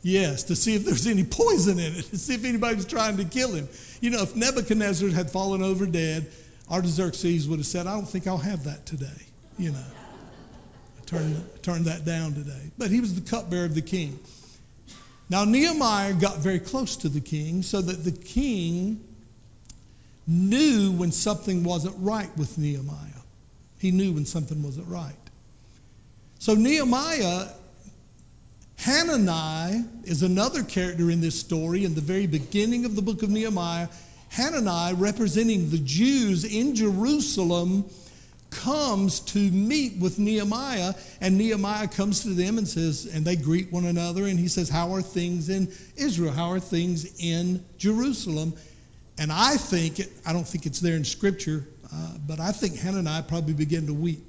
[0.02, 3.24] Yes, to see if there's any poison in it, to see if anybody's trying to
[3.24, 3.68] kill him.
[4.00, 6.30] You know, if Nebuchadnezzar had fallen over dead,
[6.70, 9.06] Artaxerxes would have said, I don't think I'll have that today.
[9.58, 9.84] You know,
[11.06, 12.70] turned, turned that down today.
[12.78, 14.18] But he was the cupbearer of the king.
[15.30, 19.04] Now, Nehemiah got very close to the king so that the king
[20.28, 23.22] knew when something wasn't right with Nehemiah.
[23.78, 25.14] He knew when something wasn't right.
[26.38, 27.46] So Nehemiah,
[28.80, 33.30] Hanani is another character in this story in the very beginning of the book of
[33.30, 33.88] Nehemiah.
[34.32, 37.86] Hanani, representing the Jews in Jerusalem,
[38.50, 43.72] comes to meet with Nehemiah, and Nehemiah comes to them and says, and they greet
[43.72, 46.32] one another, and he says, How are things in Israel?
[46.32, 48.54] How are things in Jerusalem?
[49.18, 52.78] And I think, it, I don't think it's there in Scripture, uh, but I think
[52.78, 54.24] Hanani probably began to weep.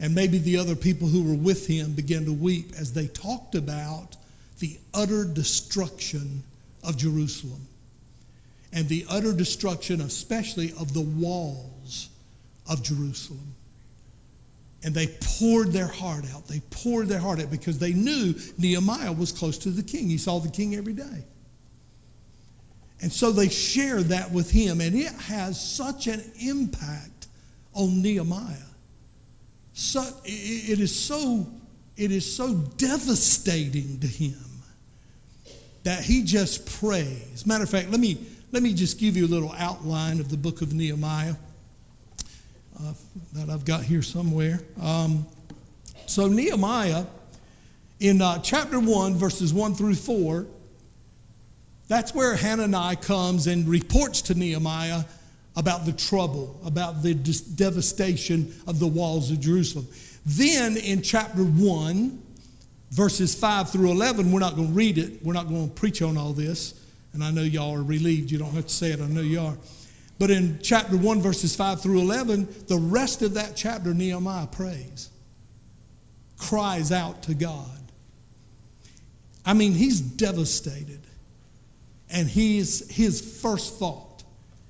[0.00, 3.54] And maybe the other people who were with him began to weep as they talked
[3.54, 4.16] about
[4.58, 6.42] the utter destruction
[6.82, 7.66] of Jerusalem
[8.72, 12.08] and the utter destruction, especially of the walls
[12.68, 13.54] of Jerusalem.
[14.84, 15.08] And they
[15.38, 16.46] poured their heart out.
[16.46, 20.08] They poured their heart out because they knew Nehemiah was close to the king.
[20.08, 21.24] He saw the king every day.
[23.02, 27.26] And so they share that with him, and it has such an impact
[27.74, 28.56] on Nehemiah.
[29.74, 31.46] So, it is so
[31.96, 34.34] it is so devastating to him
[35.82, 37.46] that he just prays.
[37.46, 38.18] Matter of fact, let me
[38.52, 41.34] let me just give you a little outline of the book of Nehemiah
[42.80, 42.92] uh,
[43.34, 44.60] that I've got here somewhere.
[44.80, 45.26] Um,
[46.06, 47.04] so Nehemiah,
[48.00, 50.46] in uh, chapter one, verses one through four,
[51.88, 55.04] that's where Hanani comes and reports to Nehemiah
[55.56, 59.86] about the trouble, about the devastation of the walls of Jerusalem.
[60.24, 62.22] Then in chapter 1,
[62.90, 66.02] verses 5 through 11, we're not going to read it, we're not going to preach
[66.02, 66.82] on all this.
[67.12, 68.30] And I know y'all are relieved.
[68.30, 69.56] You don't have to say it, I know you are.
[70.18, 75.08] But in chapter 1, verses 5 through 11, the rest of that chapter, Nehemiah prays,
[76.36, 77.80] cries out to God.
[79.46, 81.05] I mean, he's devastated.
[82.10, 84.24] And his, his first thought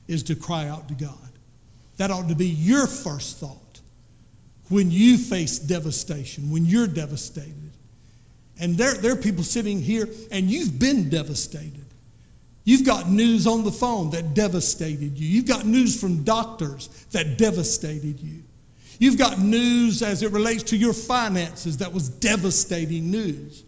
[0.09, 1.13] is to cry out to God.
[1.97, 3.81] That ought to be your first thought
[4.69, 7.73] when you face devastation, when you're devastated.
[8.59, 11.85] And there, there are people sitting here, and you've been devastated.
[12.65, 15.29] You've got news on the phone that devastated you.
[15.29, 18.43] You've got news from doctors that devastated you.
[18.99, 23.63] You've got news as it relates to your finances that was devastating news.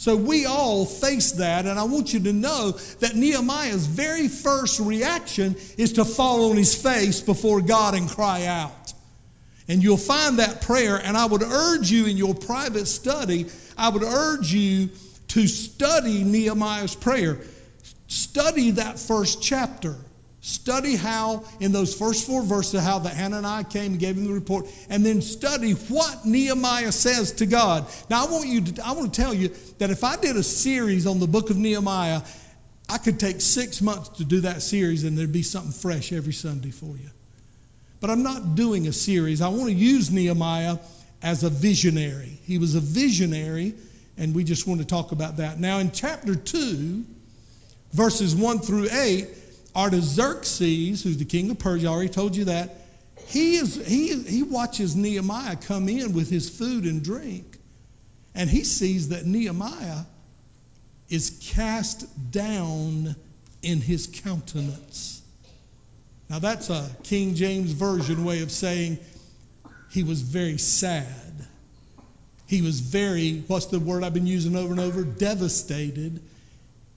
[0.00, 2.70] So we all face that, and I want you to know
[3.00, 8.46] that Nehemiah's very first reaction is to fall on his face before God and cry
[8.46, 8.94] out.
[9.68, 13.44] And you'll find that prayer, and I would urge you in your private study,
[13.76, 14.88] I would urge you
[15.28, 17.36] to study Nehemiah's prayer.
[18.06, 19.96] Study that first chapter.
[20.42, 24.32] Study how, in those first four verses, how the Hananiah came and gave him the
[24.32, 27.86] report, and then study what Nehemiah says to God.
[28.08, 30.42] Now, I want you to, I want to tell you that if I did a
[30.42, 32.22] series on the book of Nehemiah,
[32.88, 36.32] I could take six months to do that series, and there'd be something fresh every
[36.32, 37.10] Sunday for you.
[38.00, 39.42] But I'm not doing a series.
[39.42, 40.78] I want to use Nehemiah
[41.22, 42.38] as a visionary.
[42.44, 43.74] He was a visionary,
[44.16, 45.60] and we just want to talk about that.
[45.60, 47.04] Now, in chapter 2,
[47.92, 49.28] verses 1 through 8,
[49.74, 52.76] Artaxerxes, who's the king of Persia, I already told you that,
[53.26, 57.58] he, is, he, he watches Nehemiah come in with his food and drink,
[58.34, 60.04] and he sees that Nehemiah
[61.08, 63.14] is cast down
[63.62, 65.22] in his countenance.
[66.28, 68.98] Now, that's a King James Version way of saying
[69.90, 71.46] he was very sad.
[72.46, 75.04] He was very, what's the word I've been using over and over?
[75.04, 76.20] Devastated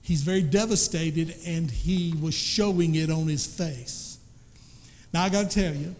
[0.04, 4.18] He's very devastated and he was showing it on his face.
[5.14, 5.96] Now, I got to tell you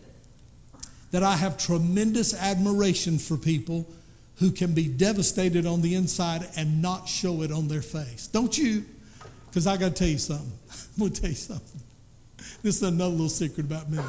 [1.11, 3.87] that I have tremendous admiration for people
[4.37, 8.27] who can be devastated on the inside and not show it on their face.
[8.27, 8.85] Don't you?
[9.49, 10.53] Because I got to tell you something.
[10.71, 11.81] I'm going to tell you something.
[12.63, 14.01] This is another little secret about me.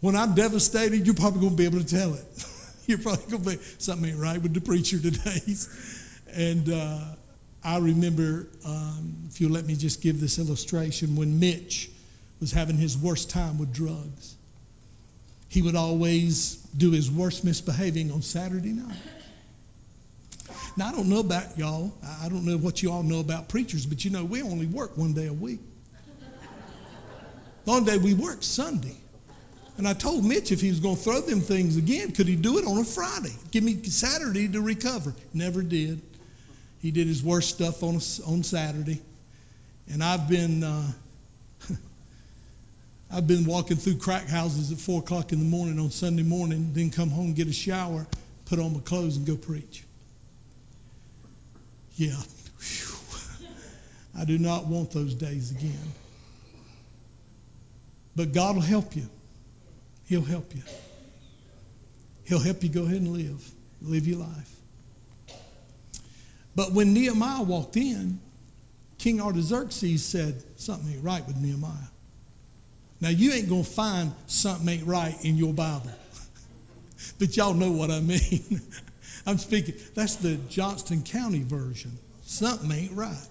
[0.00, 2.24] When I'm devastated, you're probably going to be able to tell it.
[2.86, 5.54] you're probably going to be, something ain't right with the preacher today.
[6.34, 7.00] and, uh,
[7.64, 11.90] I remember, um, if you'll let me just give this illustration, when Mitch
[12.40, 14.34] was having his worst time with drugs,
[15.48, 18.96] he would always do his worst misbehaving on Saturday night.
[20.76, 21.94] Now, I don't know about y'all.
[22.20, 24.98] I don't know what you all know about preachers, but you know, we only work
[24.98, 25.60] one day a week.
[27.64, 28.96] One day we work Sunday.
[29.78, 32.36] And I told Mitch if he was going to throw them things again, could he
[32.36, 33.34] do it on a Friday?
[33.50, 35.14] Give me Saturday to recover.
[35.32, 36.00] Never did.
[36.84, 37.94] He did his worst stuff on,
[38.30, 39.00] on Saturday.
[39.90, 40.92] And I've been, uh,
[43.10, 46.74] I've been walking through crack houses at 4 o'clock in the morning on Sunday morning,
[46.74, 48.06] then come home, get a shower,
[48.44, 49.84] put on my clothes, and go preach.
[51.96, 52.20] Yeah.
[54.18, 55.90] I do not want those days again.
[58.14, 59.08] But God will help you.
[60.06, 60.62] He'll help you.
[62.24, 63.50] He'll help you go ahead and live.
[63.80, 64.54] Live your life.
[66.56, 68.20] But when Nehemiah walked in,
[68.98, 71.90] King Artaxerxes said, Something ain't right with Nehemiah.
[73.00, 75.90] Now, you ain't going to find something ain't right in your Bible.
[77.18, 78.62] but y'all know what I mean.
[79.26, 81.92] I'm speaking, that's the Johnston County version.
[82.22, 83.28] Something ain't right.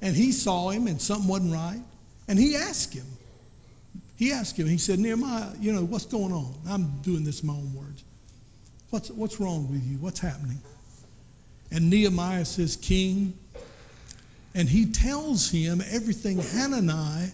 [0.00, 1.82] And he saw him and something wasn't right.
[2.28, 3.06] And he asked him.
[4.16, 6.54] He asked him, he said, Nehemiah, you know, what's going on?
[6.68, 8.04] I'm doing this in my own words.
[8.90, 9.98] What's, what's wrong with you?
[9.98, 10.58] What's happening?
[11.70, 13.34] And Nehemiah says, King.
[14.54, 17.32] And he tells him everything Hanani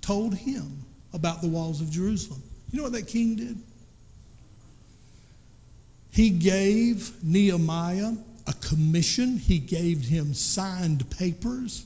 [0.00, 2.42] told him about the walls of Jerusalem.
[2.70, 3.56] You know what that king did?
[6.10, 8.12] He gave Nehemiah
[8.46, 11.84] a commission, he gave him signed papers.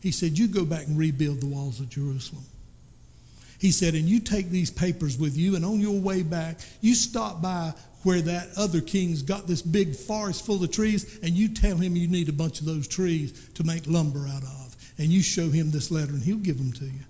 [0.00, 2.44] He said, You go back and rebuild the walls of Jerusalem.
[3.58, 6.94] He said, And you take these papers with you, and on your way back, you
[6.94, 11.48] stop by where that other king's got this big forest full of trees, and you
[11.48, 14.76] tell him you need a bunch of those trees to make lumber out of.
[14.98, 17.04] And you show him this letter, and he'll give them to you.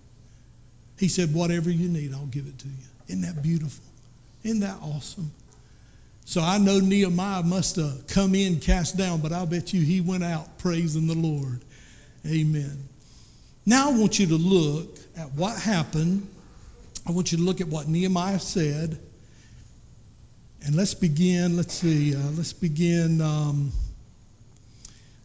[0.99, 2.85] He said, Whatever you need, I'll give it to you.
[3.09, 3.85] Isn't that beautiful?
[4.43, 5.31] Isn't that awesome?
[6.25, 10.03] So I know Nehemiah must have come in cast down, but I'll bet you he
[10.03, 11.61] went out praising the Lord.
[12.27, 12.85] Amen.
[13.65, 16.27] Now I want you to look at what happened.
[17.09, 18.99] I want you to look at what Nehemiah said
[20.67, 23.73] and let's begin, let's see, uh, let's begin, um,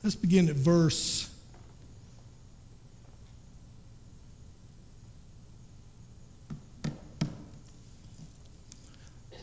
[0.01, 1.29] let's begin at verse.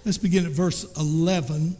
[0.07, 1.77] Let's begin at verse 11.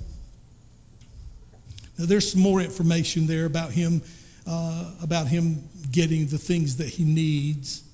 [1.97, 4.03] Now, there's some more information there about him,
[4.47, 7.85] uh, about him getting the things that he needs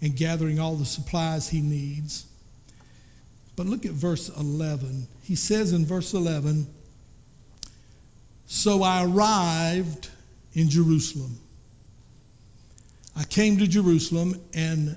[0.00, 2.26] and gathering all the supplies he needs.
[3.56, 5.08] But look at verse 11.
[5.22, 6.66] He says in verse 11,
[8.46, 10.10] So I arrived
[10.54, 11.38] in Jerusalem.
[13.16, 14.96] I came to Jerusalem and,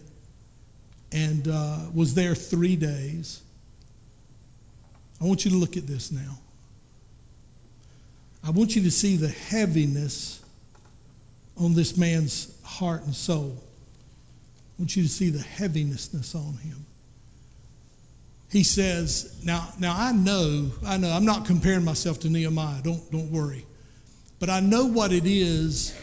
[1.12, 3.42] and uh, was there three days.
[5.22, 6.38] I want you to look at this now.
[8.44, 10.44] I want you to see the heaviness
[11.58, 13.62] on this man's heart and soul.
[14.80, 16.86] Want you to see the heaviness on him.
[18.50, 23.12] He says, now, now I know, I know, I'm not comparing myself to Nehemiah, don't,
[23.12, 23.66] don't worry.
[24.40, 25.96] But I know what it is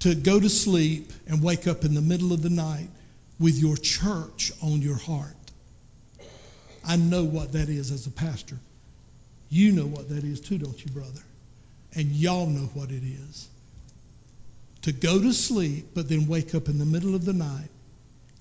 [0.00, 2.88] to go to sleep and wake up in the middle of the night
[3.38, 5.36] with your church on your heart.
[6.88, 8.56] I know what that is as a pastor.
[9.50, 11.20] You know what that is too, don't you, brother?
[11.94, 13.48] And y'all know what it is.
[14.82, 17.68] To go to sleep, but then wake up in the middle of the night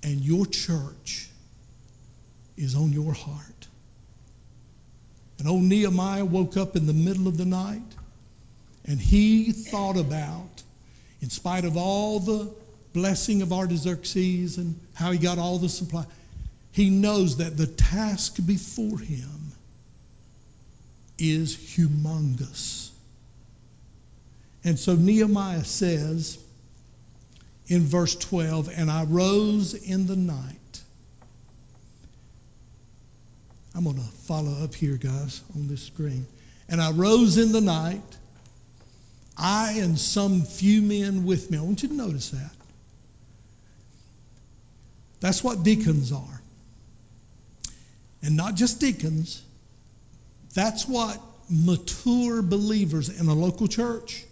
[0.06, 1.30] and your church
[2.56, 3.68] is on your heart.
[5.40, 7.82] And old Nehemiah woke up in the middle of the night
[8.86, 10.62] and he thought about,
[11.22, 12.54] in spite of all the
[12.94, 16.06] blessing of Artaxerxes and how he got all the supply,
[16.72, 19.54] he knows that the task before him
[21.18, 22.92] is humongous.
[24.64, 26.45] And so Nehemiah says
[27.68, 30.82] in verse 12, And I rose in the night.
[33.76, 36.26] I'm going to follow up here, guys, on this screen.
[36.70, 38.18] And I rose in the night,
[39.38, 41.58] I and some few men with me.
[41.58, 42.52] I want you to notice that.
[45.20, 46.42] That's what deacons are.
[48.24, 49.44] And not just deacons,
[50.54, 54.26] that's what mature believers in a local church,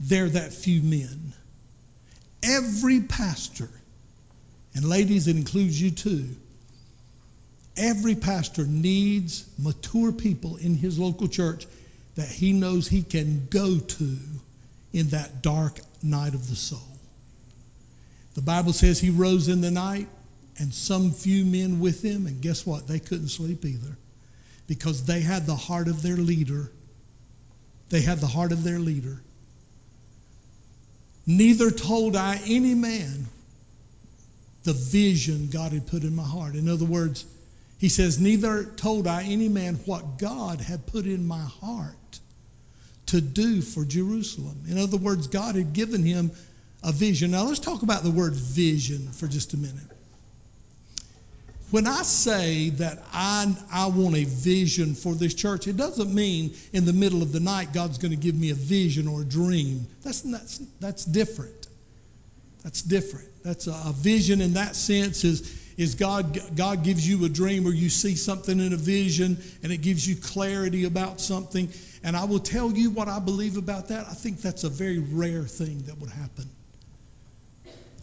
[0.00, 1.31] they're that few men.
[2.42, 3.70] Every pastor,
[4.74, 6.28] and ladies, it includes you too,
[7.76, 11.66] every pastor needs mature people in his local church
[12.14, 14.16] that he knows he can go to
[14.92, 16.98] in that dark night of the soul.
[18.34, 20.08] The Bible says he rose in the night
[20.58, 22.86] and some few men with him, and guess what?
[22.86, 23.96] They couldn't sleep either
[24.66, 26.70] because they had the heart of their leader.
[27.88, 29.22] They had the heart of their leader.
[31.26, 33.26] Neither told I any man
[34.64, 36.54] the vision God had put in my heart.
[36.54, 37.26] In other words,
[37.78, 42.20] he says, Neither told I any man what God had put in my heart
[43.06, 44.62] to do for Jerusalem.
[44.68, 46.30] In other words, God had given him
[46.82, 47.32] a vision.
[47.32, 49.91] Now let's talk about the word vision for just a minute.
[51.72, 56.52] When I say that I, I want a vision for this church, it doesn't mean
[56.74, 59.24] in the middle of the night God's going to give me a vision or a
[59.24, 59.86] dream.
[60.02, 61.68] That's, that's, that's different.
[62.62, 63.26] That's different.
[63.42, 67.66] That's a, a vision in that sense is, is God, God gives you a dream
[67.66, 71.70] or you see something in a vision and it gives you clarity about something.
[72.04, 74.06] And I will tell you what I believe about that.
[74.06, 76.50] I think that's a very rare thing that would happen.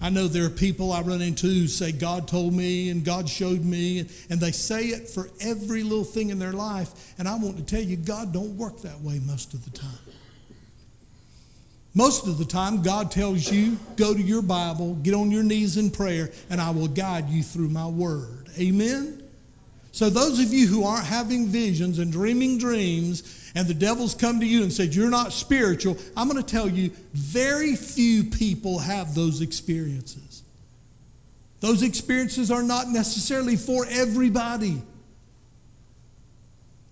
[0.01, 3.27] I know there are people I run into who say, God told me and God
[3.27, 7.13] showed me, and they say it for every little thing in their life.
[7.17, 9.99] And I want to tell you, God don't work that way most of the time.
[11.93, 15.75] Most of the time, God tells you, go to your Bible, get on your knees
[15.75, 18.47] in prayer, and I will guide you through my word.
[18.57, 19.23] Amen?
[19.91, 24.39] So, those of you who aren't having visions and dreaming dreams, and the devil's come
[24.39, 28.79] to you and said, You're not spiritual, I'm going to tell you, very few people
[28.79, 30.43] have those experiences.
[31.59, 34.81] Those experiences are not necessarily for everybody.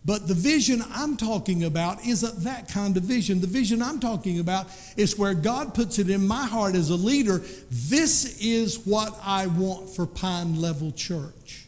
[0.08, 3.41] But the vision I'm talking about isn't that kind of vision.
[3.41, 6.95] The vision I'm talking about is where God puts it in my heart as a
[6.95, 7.41] leader.
[7.70, 11.66] This is what I want for Pine Level Church.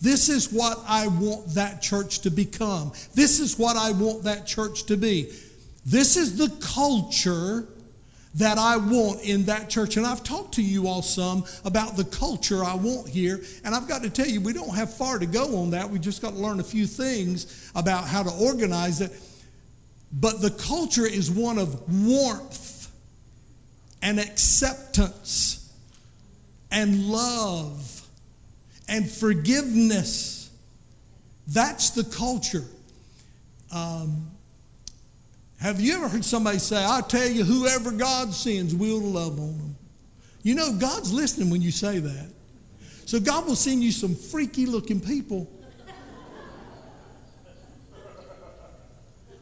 [0.00, 2.92] This is what I want that church to become.
[3.14, 5.32] This is what I want that church to be.
[5.84, 7.66] This is the culture
[8.34, 9.96] that I want in that church.
[9.96, 13.40] And I've talked to you all some about the culture I want here.
[13.64, 15.90] And I've got to tell you, we don't have far to go on that.
[15.90, 19.12] We just got to learn a few things about how to organize it.
[20.12, 22.90] But the culture is one of warmth
[24.00, 25.72] and acceptance
[26.70, 27.97] and love
[28.88, 30.50] and forgiveness.
[31.46, 32.64] That's the culture.
[33.72, 34.30] Um,
[35.60, 39.58] have you ever heard somebody say, I tell you, whoever God sends, we'll love on
[39.58, 39.76] them?
[40.42, 42.30] You know, God's listening when you say that.
[43.04, 45.50] So God will send you some freaky looking people.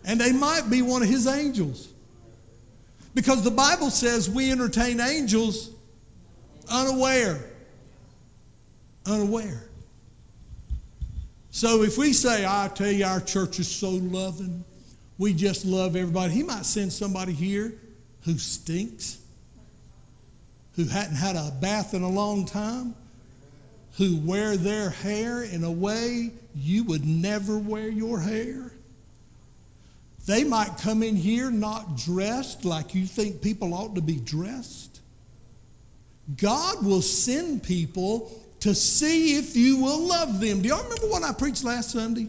[0.04, 1.88] And they might be one of his angels.
[3.14, 5.70] Because the Bible says we entertain angels
[6.70, 7.44] unaware
[9.06, 9.62] unaware.
[11.50, 14.64] So if we say, I tell you, our church is so loving,
[15.18, 17.72] we just love everybody, he might send somebody here
[18.24, 19.18] who stinks,
[20.74, 22.94] who hadn't had a bath in a long time,
[23.96, 28.70] who wear their hair in a way you would never wear your hair.
[30.26, 35.00] They might come in here not dressed like you think people ought to be dressed.
[36.36, 38.30] God will send people
[38.66, 40.62] to see if you will love them.
[40.62, 42.28] Do y'all remember what I preached last Sunday?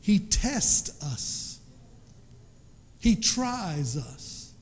[0.00, 1.60] He tests us,
[3.00, 4.52] He tries us.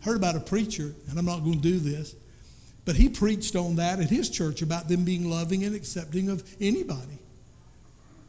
[0.00, 2.14] I Heard about a preacher, and I'm not going to do this,
[2.84, 6.42] but he preached on that at his church about them being loving and accepting of
[6.60, 7.18] anybody.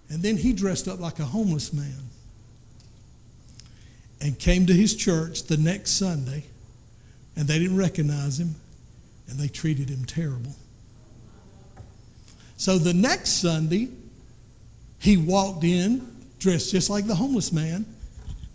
[0.09, 2.09] And then he dressed up like a homeless man
[4.19, 6.43] and came to his church the next Sunday,
[7.35, 8.55] and they didn't recognize him,
[9.29, 10.55] and they treated him terrible.
[12.59, 13.87] So the next Sunday,
[14.99, 16.05] he walked in
[16.39, 17.85] dressed just like the homeless man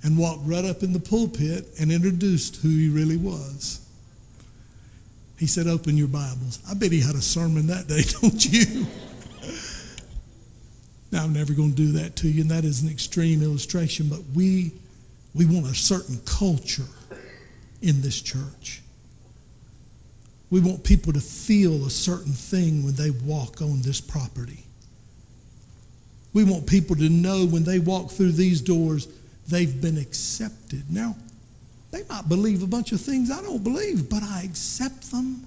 [0.03, 3.81] and walked right up in the pulpit and introduced who he really was.
[5.39, 6.61] He said, Open your Bibles.
[6.71, 8.87] I bet he had a sermon that day, don't you?
[11.11, 14.09] now, I'm never going to do that to you, and that is an extreme illustration,
[14.11, 14.73] but we,
[15.35, 16.91] we want a certain culture
[17.81, 18.83] in this church.
[20.55, 24.63] We want people to feel a certain thing when they walk on this property.
[26.33, 29.09] We want people to know when they walk through these doors,
[29.49, 30.85] they've been accepted.
[30.89, 31.17] Now,
[31.91, 35.45] they might believe a bunch of things I don't believe, but I accept them.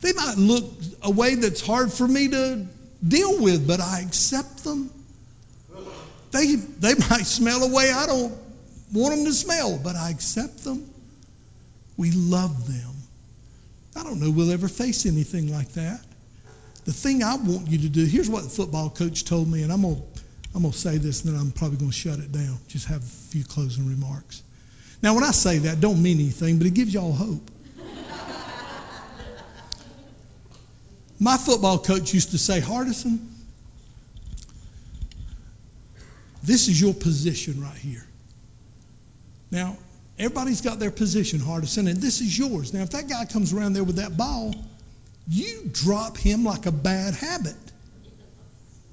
[0.00, 0.64] They might look
[1.04, 2.66] a way that's hard for me to
[3.06, 4.90] deal with, but I accept them.
[6.32, 8.36] They, they might smell a way I don't
[8.92, 10.84] want them to smell, but I accept them.
[11.96, 12.93] We love them.
[13.96, 16.00] I don't know we'll ever face anything like that.
[16.84, 19.72] The thing I want you to do, here's what the football coach told me, and
[19.72, 20.02] I'm going to
[20.54, 22.58] I'm going to say this and then I'm probably going to shut it down.
[22.68, 24.44] Just have a few closing remarks.
[25.02, 27.50] Now, when I say that, don't mean anything, but it gives y'all hope.
[31.18, 33.18] My football coach used to say, Hardison,
[36.42, 38.06] this is your position right here.
[39.50, 39.76] Now,
[40.18, 42.72] everybody's got their position, Hardison, and this is yours.
[42.72, 44.54] Now, if that guy comes around there with that ball,
[45.28, 47.56] you drop him like a bad habit.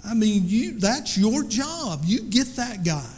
[0.05, 2.01] I mean, you that's your job.
[2.05, 3.13] You get that guy.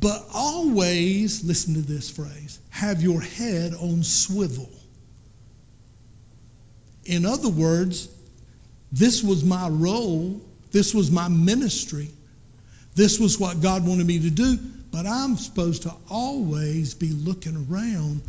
[0.00, 4.70] But always, listen to this phrase, have your head on swivel.
[7.04, 8.08] In other words,
[8.90, 12.08] this was my role, this was my ministry,
[12.94, 14.58] this was what God wanted me to do,
[14.92, 18.22] but I'm supposed to always be looking around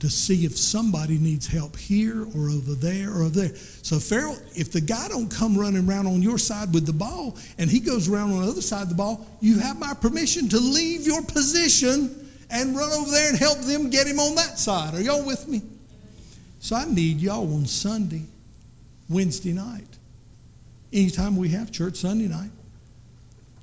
[0.00, 3.54] to see if somebody needs help here or over there or over there.
[3.82, 7.36] So Farrell, if the guy don't come running around on your side with the ball
[7.56, 10.48] and he goes around on the other side of the ball, you have my permission
[10.50, 14.58] to leave your position and run over there and help them get him on that
[14.58, 14.94] side.
[14.94, 15.62] Are y'all with me?
[16.60, 18.22] So I need y'all on Sunday,
[19.08, 19.86] Wednesday night,
[20.92, 22.50] anytime we have church Sunday night,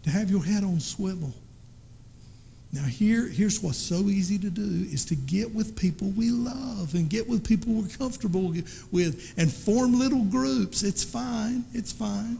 [0.03, 1.33] to have your head on swivel
[2.75, 6.93] now, here, here's what's so easy to do is to get with people we love
[6.93, 8.53] and get with people we're comfortable
[8.91, 10.83] with and form little groups.
[10.83, 11.63] It's fine.
[11.73, 12.37] It's fine.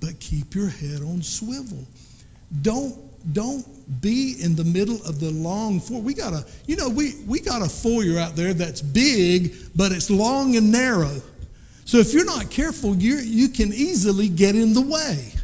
[0.00, 1.84] But keep your head on swivel.
[2.62, 2.96] Don't
[3.34, 3.66] don't
[4.00, 6.00] be in the middle of the long foyer.
[6.00, 9.92] We got a, you know, we, we got a foyer out there that's big, but
[9.92, 11.20] it's long and narrow.
[11.84, 15.34] So if you're not careful, you you can easily get in the way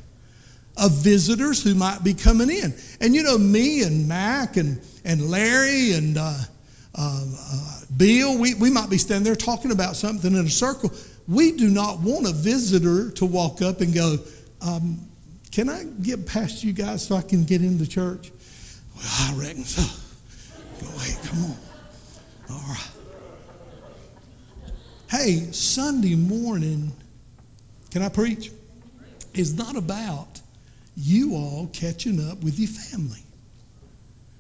[0.77, 2.75] of visitors who might be coming in.
[3.01, 6.39] And you know, me and Mac and, and Larry and uh,
[6.95, 10.93] uh, uh, Bill, we, we might be standing there talking about something in a circle.
[11.29, 14.17] We do not want a visitor to walk up and go,
[14.61, 14.99] um,
[15.53, 18.31] Can I get past you guys so I can get into church?
[18.95, 19.83] Well, I reckon so.
[20.81, 21.57] Go ahead, come on.
[22.51, 22.91] All right.
[25.11, 26.93] Hey, Sunday morning,
[27.91, 28.51] can I preach?
[29.33, 30.34] Is not about
[30.97, 33.21] you all catching up with your family.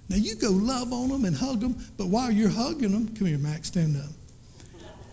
[0.09, 3.27] Now you go love on them and hug them, but while you're hugging them, come
[3.27, 4.11] here, Mac, stand up.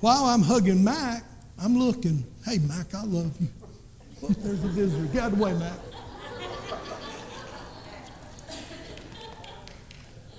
[0.01, 1.23] While I'm hugging Mac,
[1.61, 3.47] I'm looking, hey, Mac, I love you.
[4.21, 5.05] Look, there's a visitor.
[5.05, 5.77] Get out of the way, Mac.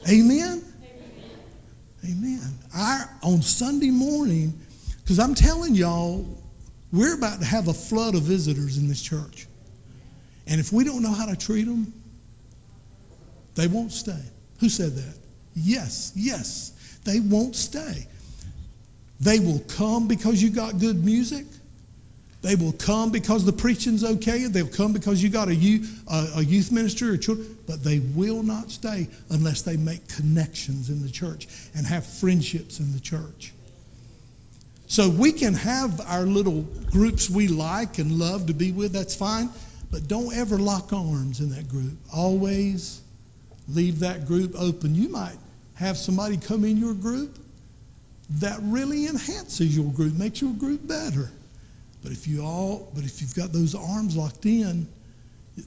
[0.09, 0.64] Amen?
[2.05, 2.59] Amen.
[2.76, 4.53] Our, on Sunday morning,
[5.00, 6.26] because I'm telling y'all,
[6.92, 9.46] we're about to have a flood of visitors in this church.
[10.53, 11.90] And if we don't know how to treat them,
[13.55, 14.20] they won't stay.
[14.61, 15.14] Who said that?
[15.57, 16.98] Yes, yes.
[17.05, 18.07] They won't stay.
[19.18, 21.46] They will come because you got good music.
[22.42, 24.46] They will come because the preaching's okay.
[24.46, 28.42] They'll come because you got a youth, a, youth minister or children, but they will
[28.42, 33.55] not stay unless they make connections in the church and have friendships in the church.
[34.86, 39.14] So we can have our little groups we like and love to be with, that's
[39.14, 39.48] fine.
[39.93, 41.93] But don't ever lock arms in that group.
[42.12, 43.03] Always
[43.68, 44.97] leave that group open.
[44.97, 45.36] You might
[45.74, 47.38] have somebody come in your group
[48.40, 51.30] that really enhances your group, makes your group better.
[52.03, 54.88] But if you all, but if you've got those arms locked in,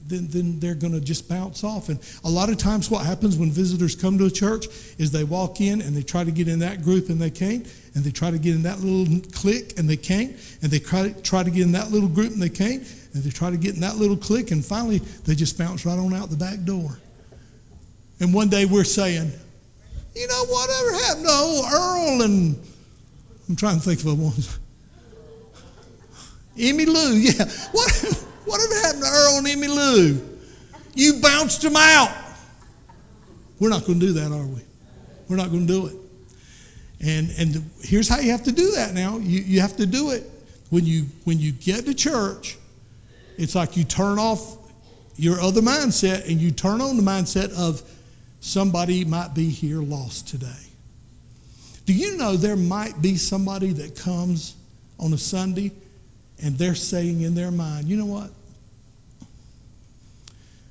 [0.08, 1.88] then, then they're going to just bounce off.
[1.88, 4.66] And a lot of times, what happens when visitors come to a church
[4.98, 7.66] is they walk in and they try to get in that group and they can't,
[7.94, 11.14] and they try to get in that little clique and they can't, and they try,
[11.22, 12.82] try to get in that little group and they can't,
[13.16, 15.98] and they try to get in that little clique, and finally they just bounce right
[15.98, 16.98] on out the back door.
[18.20, 19.32] And one day we're saying,
[20.14, 22.56] you know, whatever happened to old Earl and
[23.48, 24.32] I'm trying to think of one.
[26.58, 27.44] Emmy Lou, yeah.
[27.72, 30.38] What, whatever happened to Earl and Emmy Lou?
[30.94, 32.10] You bounced them out.
[33.60, 34.60] We're not going to do that, are we?
[35.28, 35.94] We're not going to do it.
[37.00, 39.18] And, and here's how you have to do that now.
[39.18, 40.24] You, you have to do it
[40.70, 42.56] when you, when you get to church.
[43.38, 44.56] It's like you turn off
[45.16, 47.82] your other mindset and you turn on the mindset of
[48.40, 50.66] somebody might be here lost today.
[51.86, 54.56] Do you know there might be somebody that comes
[54.98, 55.72] on a Sunday
[56.42, 58.30] and they're saying in their mind, you know what?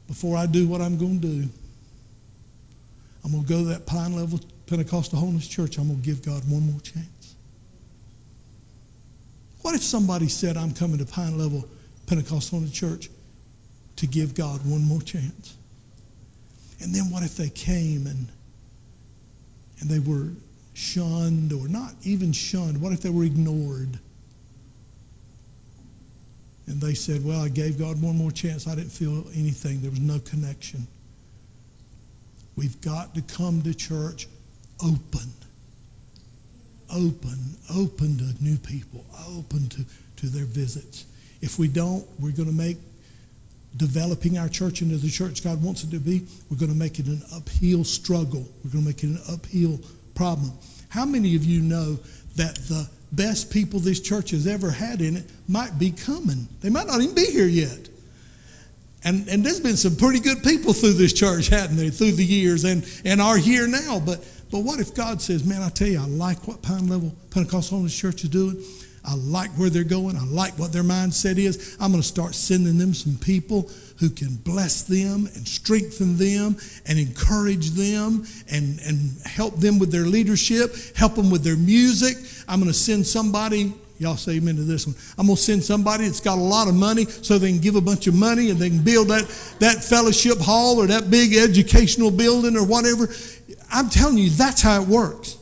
[0.08, 1.50] Before I do what I'm going to do,
[3.24, 5.78] I'm going to go to that Pine Level Pentecostal Holiness Church.
[5.78, 7.36] I'm going to give God one more chance.
[9.64, 11.68] What if somebody said, I'm coming to Pine Level
[12.08, 13.10] Pentecostal Holiness Church
[13.98, 15.56] to give God one more chance?
[16.82, 18.28] And then what if they came and,
[19.80, 20.32] and they were
[20.74, 22.82] shunned or not even shunned?
[22.82, 24.00] What if they were ignored?
[26.68, 28.68] And they said, Well, I gave God one more chance.
[28.68, 29.82] I didn't feel anything.
[29.82, 30.88] There was no connection.
[32.56, 34.28] We've got to come to church
[34.84, 35.32] open.
[36.94, 39.86] Open, open to new people, open to,
[40.18, 41.06] to their visits.
[41.46, 42.78] If we don't, we're going to make
[43.78, 46.98] developing our church into the church God wants it to be, we're going to make
[46.98, 48.48] it an uphill struggle.
[48.64, 49.80] We're going to make it an uphill
[50.16, 50.54] problem.
[50.90, 52.00] How many of you know
[52.36, 56.48] that the best people this church has ever had in it might be coming?
[56.62, 57.90] They might not even be here yet.
[59.04, 62.26] And, and there's been some pretty good people through this church, hadn't there, through the
[62.26, 64.00] years and, and are here now.
[64.00, 67.14] But, but what if God says, man, I tell you, I like what Pine Level
[67.30, 68.64] Pentecostal Holiness Church is doing.
[69.08, 70.18] I like where they're going.
[70.18, 71.78] I like what their mindset is.
[71.80, 73.70] I'm going to start sending them some people
[74.00, 76.58] who can bless them and strengthen them
[76.88, 82.18] and encourage them and, and help them with their leadership, help them with their music.
[82.48, 83.74] I'm going to send somebody.
[83.98, 84.96] Y'all say amen to this one.
[85.18, 87.76] I'm going to send somebody that's got a lot of money so they can give
[87.76, 89.28] a bunch of money and they can build that,
[89.60, 93.08] that fellowship hall or that big educational building or whatever.
[93.72, 95.38] I'm telling you, that's how it works.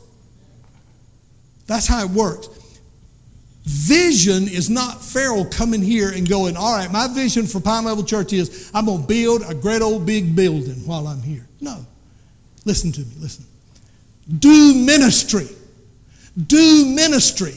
[1.66, 2.48] That's how it works.
[3.64, 8.04] Vision is not Farrell coming here and going, all right, my vision for Pine Level
[8.04, 11.46] Church is I'm going to build a great old big building while I'm here.
[11.62, 11.86] No.
[12.66, 13.46] Listen to me, listen.
[14.38, 15.48] Do ministry.
[16.46, 17.54] Do ministry.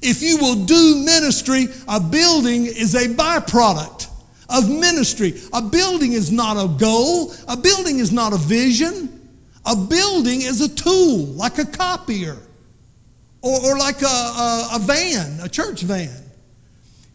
[0.00, 4.08] If you will do ministry, a building is a byproduct
[4.48, 5.40] of ministry.
[5.52, 9.14] A building is not a goal, a building is not a vision.
[9.66, 12.38] A building is a tool, like a copier
[13.48, 16.22] or, or like a, a, a, van, a church van.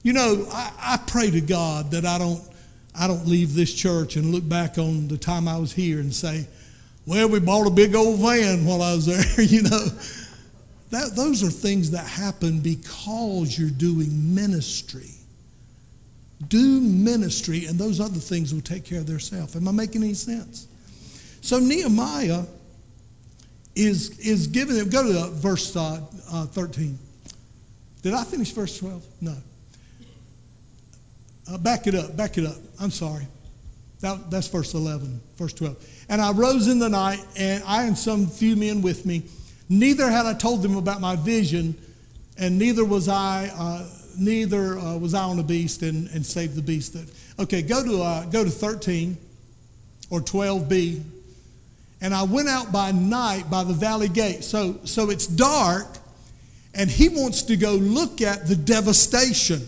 [0.01, 2.41] You know, I, I pray to God that I don't,
[2.97, 6.13] I don't leave this church and look back on the time I was here and
[6.13, 6.47] say,
[7.05, 9.05] well, we bought a big old van while I was
[9.37, 9.85] there, you know.
[10.89, 15.09] That, those are things that happen because you're doing ministry.
[16.47, 19.55] Do ministry, and those other things will take care of themselves.
[19.55, 20.67] Am I making any sense?
[21.41, 22.43] So Nehemiah
[23.75, 24.89] is, is given them.
[24.89, 26.01] Go to verse uh,
[26.31, 26.97] uh, 13.
[28.01, 29.05] Did I finish verse 12?
[29.21, 29.35] No.
[31.49, 32.55] Uh, back it up, back it up.
[32.79, 33.27] I'm sorry.
[34.01, 36.05] That, that's verse 11, verse 12.
[36.09, 39.23] And I rose in the night, and I and some few men with me,
[39.69, 41.75] neither had I told them about my vision,
[42.37, 43.87] and neither was I, uh,
[44.17, 46.93] neither uh, was I on the beast and, and saved the beast.
[46.93, 49.17] That, okay, go to, uh, go to 13
[50.09, 51.01] or 12b,
[52.03, 54.43] and I went out by night by the valley gate.
[54.43, 55.87] So, so it's dark,
[56.75, 59.65] and he wants to go look at the devastation.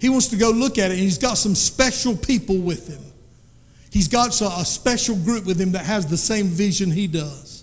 [0.00, 3.00] He wants to go look at it, and he's got some special people with him.
[3.92, 7.62] He's got a special group with him that has the same vision he does.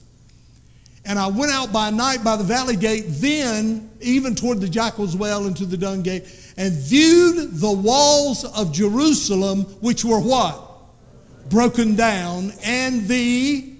[1.04, 5.18] And I went out by night by the valley gate, then even toward the jackal's
[5.18, 6.24] well into the dung gate,
[6.56, 10.69] and viewed the walls of Jerusalem, which were what?
[11.50, 13.74] Broken down, and the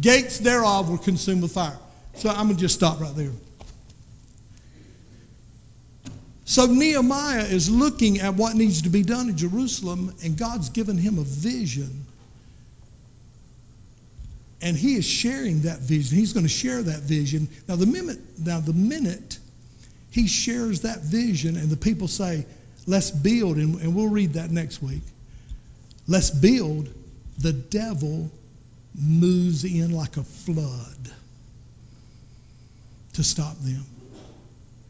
[0.00, 1.78] gates thereof were consumed with fire.
[2.14, 3.30] So I'm going to just stop right there.
[6.44, 10.98] So Nehemiah is looking at what needs to be done in Jerusalem, and God's given
[10.98, 12.04] him a vision.
[14.60, 16.18] And he is sharing that vision.
[16.18, 17.48] He's going to share that vision.
[17.68, 19.38] Now, the minute, now the minute
[20.10, 22.44] he shares that vision, and the people say,
[22.86, 25.02] Let's build, and, and we'll read that next week.
[26.06, 26.88] Let's build,
[27.38, 28.30] the devil
[29.00, 31.12] moves in like a flood
[33.14, 33.84] to stop them.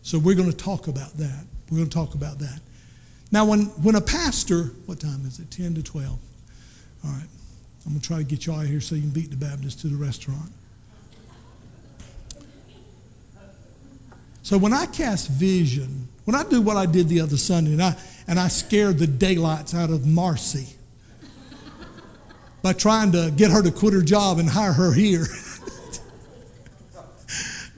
[0.03, 1.45] So we're going to talk about that.
[1.71, 2.61] We're going to talk about that.
[3.31, 5.51] Now, when, when a pastor, what time is it?
[5.51, 6.09] 10 to 12.
[6.09, 7.27] All right.
[7.85, 9.37] I'm going to try to get you out of here so you can beat the
[9.37, 10.53] Baptist to the restaurant.
[14.43, 17.83] So when I cast vision, when I do what I did the other Sunday, and
[17.83, 20.75] I, and I scared the daylights out of Marcy
[22.63, 25.27] by trying to get her to quit her job and hire her here.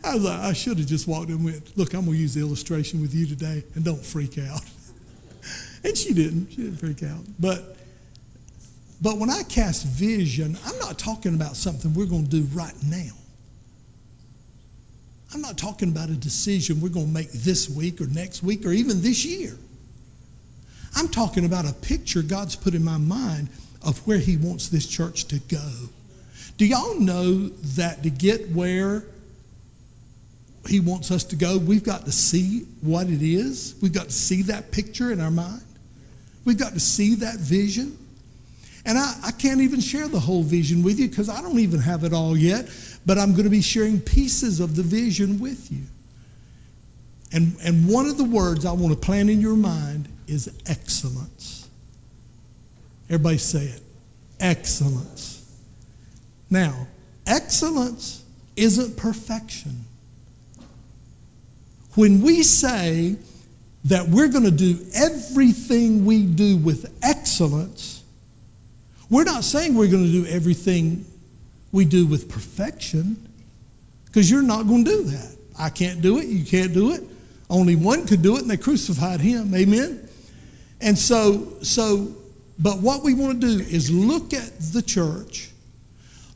[0.04, 2.34] I like, I should have just walked in and went, look, I'm going to use
[2.34, 4.60] the illustration with you today and don't freak out.
[5.84, 6.50] and she didn't.
[6.50, 7.24] She didn't freak out.
[7.40, 7.76] But,
[9.00, 12.74] but when I cast vision, I'm not talking about something we're going to do right
[12.86, 13.12] now.
[15.32, 18.66] I'm not talking about a decision we're going to make this week or next week
[18.66, 19.56] or even this year.
[20.94, 23.48] I'm talking about a picture God's put in my mind
[23.84, 25.70] of where He wants this church to go.
[26.56, 29.04] Do y'all know that to get where
[30.68, 33.74] he wants us to go, we've got to see what it is.
[33.82, 35.62] We've got to see that picture in our mind.
[36.44, 37.98] We've got to see that vision.
[38.86, 41.80] And I, I can't even share the whole vision with you because I don't even
[41.80, 42.68] have it all yet,
[43.06, 45.82] but I'm going to be sharing pieces of the vision with you.
[47.32, 51.53] And, and one of the words I want to plant in your mind is excellence.
[53.08, 53.80] Everybody say it
[54.40, 55.40] excellence.
[56.50, 56.86] Now,
[57.26, 58.24] excellence
[58.56, 59.84] isn't perfection.
[61.94, 63.16] When we say
[63.86, 68.02] that we're going to do everything we do with excellence,
[69.10, 71.04] we're not saying we're going to do everything
[71.72, 73.28] we do with perfection
[74.06, 75.36] because you're not going to do that.
[75.58, 76.26] I can't do it.
[76.26, 77.02] You can't do it.
[77.48, 79.54] Only one could do it, and they crucified him.
[79.54, 80.08] Amen?
[80.80, 82.14] And so, so,
[82.58, 85.50] but what we want to do is look at the church,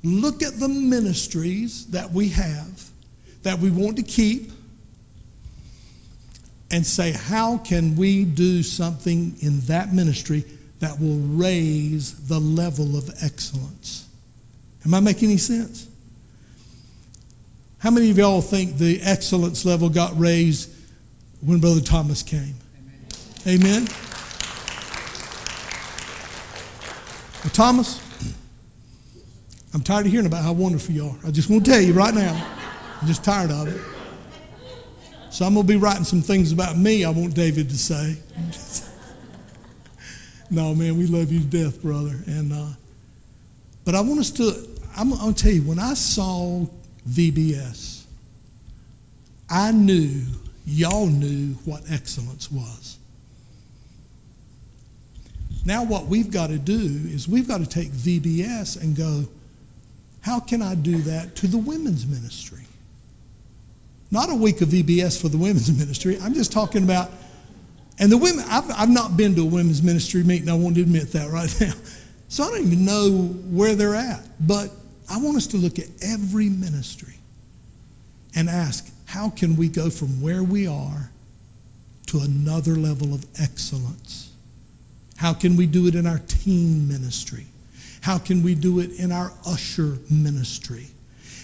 [0.03, 2.85] look at the ministries that we have,
[3.43, 4.51] that we want to keep,
[6.71, 10.45] and say, how can we do something in that ministry
[10.81, 14.07] that will raise the level of excellence?
[14.85, 15.89] Am I making any sense?
[17.79, 20.71] How many of y'all think the excellence level got raised
[21.41, 22.55] when Brother Thomas came?
[23.47, 23.87] Amen.
[23.87, 24.08] Amen.
[27.45, 28.01] Well, Thomas,
[29.73, 31.17] I'm tired of hearing about how wonderful you are.
[31.25, 32.35] I just want to tell you right now,
[33.01, 33.81] I'm just tired of it.
[35.31, 38.17] So I'm going to be writing some things about me I want David to say.
[40.51, 42.17] no, man, we love you to death, brother.
[42.27, 42.71] And uh,
[43.85, 44.69] but I want us to.
[44.97, 46.67] I'm going to tell you when I saw
[47.09, 48.03] VBS,
[49.49, 50.23] I knew
[50.67, 52.98] y'all knew what excellence was.
[55.65, 59.25] Now, what we've got to do is we've got to take VBS and go,
[60.21, 62.65] how can I do that to the women's ministry?
[64.11, 66.19] Not a week of VBS for the women's ministry.
[66.21, 67.11] I'm just talking about,
[67.99, 70.49] and the women, I've, I've not been to a women's ministry meeting.
[70.49, 71.73] I won't admit that right now.
[72.31, 73.11] So I don't even know
[73.49, 74.21] where they're at.
[74.39, 74.71] But
[75.11, 77.15] I want us to look at every ministry
[78.37, 81.11] and ask, how can we go from where we are
[82.09, 84.28] to another level of excellence?
[85.19, 87.47] How can we do it in our team ministry?
[88.03, 90.87] How can we do it in our usher ministry?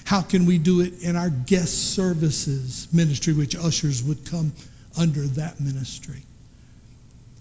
[0.04, 4.52] How can we do it in our guest services ministry, which ushers would come
[4.96, 6.22] under that ministry?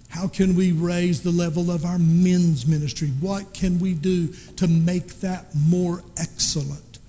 [0.09, 3.09] How can we raise the level of our men's ministry?
[3.19, 6.99] What can we do to make that more excellent?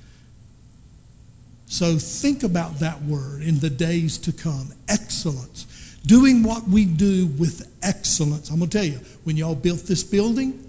[1.66, 5.66] So think about that word in the days to come excellence.
[6.06, 8.50] Doing what we do with excellence.
[8.50, 10.60] I'm going to tell you, when y'all built this building,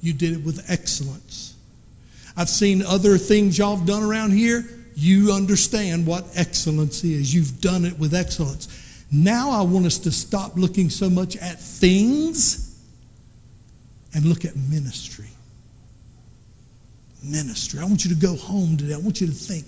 [0.00, 1.54] you did it with excellence.
[2.36, 4.64] I've seen other things y'all have done around here.
[4.94, 7.34] You understand what excellence is.
[7.34, 8.68] You've done it with excellence.
[9.12, 12.80] Now I want us to stop looking so much at things
[14.14, 15.28] and look at ministry.
[17.22, 17.80] Ministry.
[17.80, 18.94] I want you to go home today.
[18.94, 19.66] I want you to think,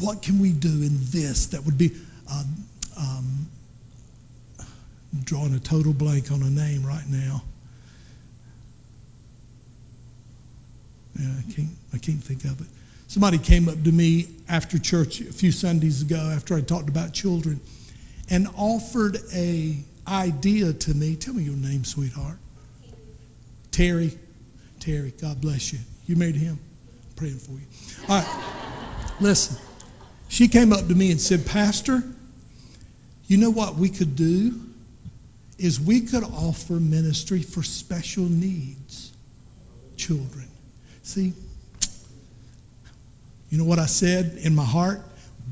[0.00, 1.90] what can we do in this that would be
[2.32, 2.46] um,
[2.96, 3.46] um,
[5.24, 7.42] drawing a total blank on a name right now.
[11.18, 12.66] Yeah, I can't, I can't think of it.
[13.08, 17.12] Somebody came up to me after church a few Sundays ago after I talked about
[17.12, 17.60] children
[18.30, 21.16] and offered a idea to me.
[21.16, 22.36] Tell me your name, sweetheart.
[23.70, 24.18] Terry.
[24.78, 25.80] Terry, God bless you.
[26.06, 26.58] You married him?
[26.58, 27.66] I'm praying for you.
[28.08, 29.14] All right.
[29.20, 29.56] Listen.
[30.28, 32.02] She came up to me and said, Pastor,
[33.26, 34.60] you know what we could do?
[35.58, 39.12] Is we could offer ministry for special needs
[39.96, 40.46] children.
[41.02, 41.32] See,
[43.50, 45.00] you know what I said in my heart?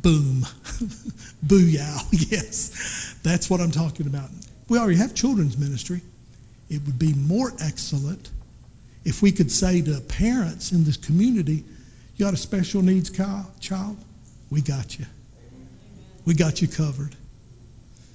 [0.02, 0.42] Boom.
[1.46, 2.02] Booyah.
[2.30, 3.16] Yes.
[3.22, 4.30] That's what I'm talking about.
[4.68, 6.02] We already have children's ministry.
[6.70, 8.30] It would be more excellent
[9.06, 11.62] if we could say to parents in this community,
[12.16, 13.96] you got a special needs child?
[14.50, 15.06] We got you.
[16.24, 17.14] We got you covered.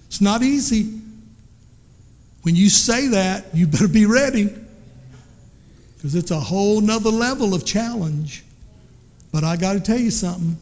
[0.08, 1.01] It's not easy.
[2.42, 4.50] When you say that, you better be ready
[5.96, 8.44] because it's a whole nother level of challenge.
[9.32, 10.58] But I got to tell you something.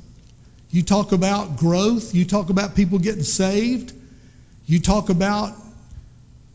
[0.71, 3.93] You talk about growth, you talk about people getting saved,
[4.67, 5.53] you talk about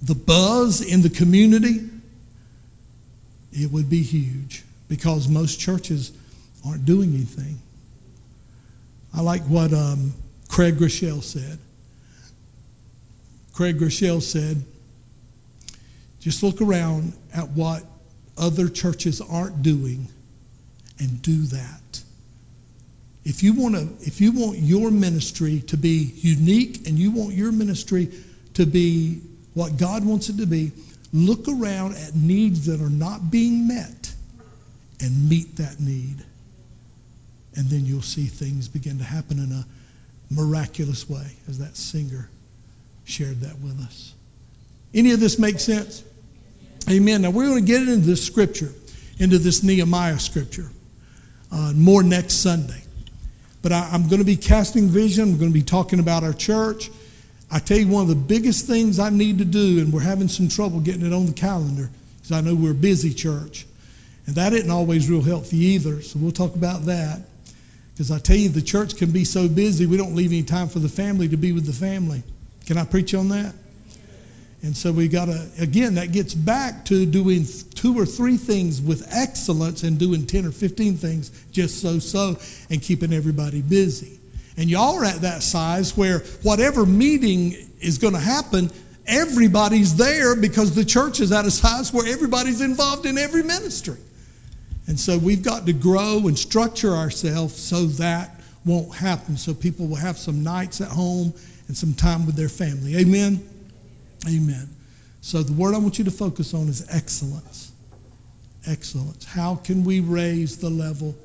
[0.02, 1.88] the buzz in the community,
[3.52, 6.12] it would be huge because most churches
[6.66, 7.58] aren't doing anything.
[9.16, 10.12] I like what um,
[10.48, 11.58] Craig Groeschel said.
[13.54, 14.62] Craig Groeschel said,
[16.24, 17.82] just look around at what
[18.38, 20.08] other churches aren't doing
[20.98, 22.02] and do that.
[23.26, 27.34] If you want to, if you want your ministry to be unique and you want
[27.34, 28.08] your ministry
[28.54, 29.20] to be
[29.52, 30.72] what God wants it to be,
[31.12, 34.14] look around at needs that are not being met
[35.00, 36.24] and meet that need.
[37.54, 39.66] And then you'll see things begin to happen in a
[40.30, 42.30] miraculous way, as that singer
[43.04, 44.14] shared that with us.
[44.94, 46.02] Any of this make sense?
[46.90, 47.22] Amen.
[47.22, 48.70] Now we're going to get into this scripture,
[49.18, 50.70] into this Nehemiah scripture,
[51.50, 52.82] uh, more next Sunday.
[53.62, 55.30] But I, I'm going to be casting vision.
[55.30, 56.90] I'm going to be talking about our church.
[57.50, 60.28] I tell you, one of the biggest things I need to do, and we're having
[60.28, 63.66] some trouble getting it on the calendar, because I know we're a busy church.
[64.26, 67.22] And that isn't always real healthy either, so we'll talk about that.
[67.92, 70.68] Because I tell you, the church can be so busy, we don't leave any time
[70.68, 72.22] for the family to be with the family.
[72.66, 73.54] Can I preach on that?
[74.64, 78.80] And so we got to, again, that gets back to doing two or three things
[78.80, 82.38] with excellence and doing 10 or 15 things just so so
[82.70, 84.18] and keeping everybody busy.
[84.56, 88.70] And y'all are at that size where whatever meeting is going to happen,
[89.06, 93.98] everybody's there because the church is at a size where everybody's involved in every ministry.
[94.86, 99.36] And so we've got to grow and structure ourselves so that won't happen.
[99.36, 101.34] So people will have some nights at home
[101.68, 102.96] and some time with their family.
[102.96, 103.46] Amen.
[104.26, 104.68] Amen.
[105.20, 107.72] So the word I want you to focus on is excellence.
[108.66, 109.24] Excellence.
[109.24, 111.16] How can we raise the level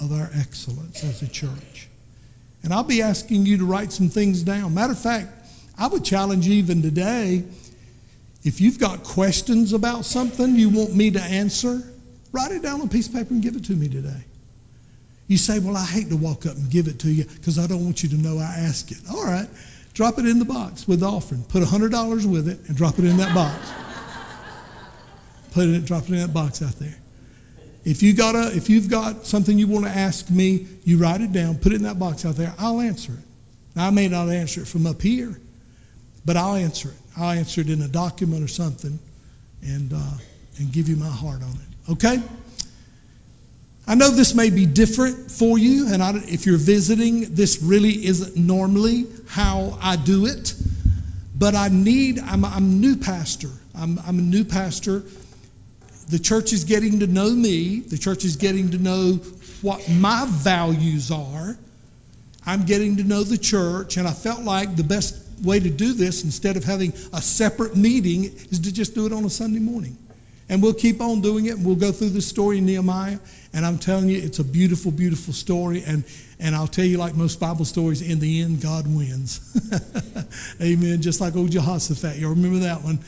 [0.00, 1.88] of our excellence as a church?
[2.62, 4.74] And I'll be asking you to write some things down.
[4.74, 5.28] Matter of fact,
[5.78, 7.44] I would challenge you even today
[8.44, 11.82] if you've got questions about something you want me to answer,
[12.32, 14.24] write it down on a piece of paper and give it to me today.
[15.26, 17.66] You say, Well, I hate to walk up and give it to you because I
[17.66, 18.98] don't want you to know I asked it.
[19.10, 19.48] All right.
[19.98, 21.42] Drop it in the box with the offering.
[21.42, 23.72] Put $100 with it and drop it in that box.
[25.50, 26.94] Put it, drop it in that box out there.
[27.84, 31.20] If you got a, if you've got something you want to ask me, you write
[31.20, 32.54] it down, put it in that box out there.
[32.60, 33.24] I'll answer it.
[33.74, 35.40] Now, I may not answer it from up here,
[36.24, 36.98] but I'll answer it.
[37.16, 39.00] I'll answer it in a document or something,
[39.64, 40.18] and uh,
[40.58, 41.90] and give you my heart on it.
[41.90, 42.22] Okay.
[43.88, 48.04] I know this may be different for you, and I, if you're visiting, this really
[48.04, 50.54] isn't normally how I do it.
[51.34, 53.48] But I need, I'm, I'm a new pastor.
[53.74, 55.04] I'm, I'm a new pastor.
[56.10, 59.14] The church is getting to know me, the church is getting to know
[59.62, 61.56] what my values are.
[62.44, 65.94] I'm getting to know the church, and I felt like the best way to do
[65.94, 69.60] this, instead of having a separate meeting, is to just do it on a Sunday
[69.60, 69.96] morning.
[70.48, 73.18] And we'll keep on doing it, we'll go through the story in Nehemiah.
[73.52, 75.82] And I'm telling you, it's a beautiful, beautiful story.
[75.86, 76.04] And,
[76.38, 79.40] and I'll tell you, like most Bible stories, in the end, God wins.
[80.60, 81.02] Amen.
[81.02, 82.16] Just like old Jehoshaphat.
[82.16, 82.98] You remember that one?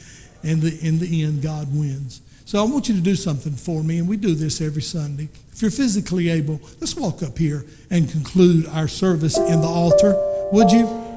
[0.43, 2.23] In the, in the end, God wins.
[2.47, 5.29] So I want you to do something for me, and we do this every Sunday.
[5.53, 10.17] If you're physically able, let's walk up here and conclude our service in the altar.
[10.51, 11.10] Would you?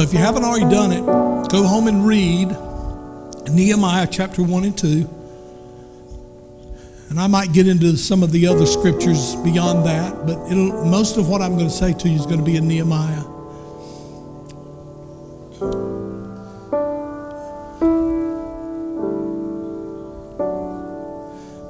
[0.00, 1.04] So if you haven't already done it,
[1.50, 2.56] go home and read
[3.52, 5.06] Nehemiah chapter 1 and 2.
[7.10, 10.38] And I might get into some of the other scriptures beyond that, but
[10.86, 13.24] most of what I'm going to say to you is going to be in Nehemiah.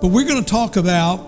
[0.01, 1.19] But we're going to talk about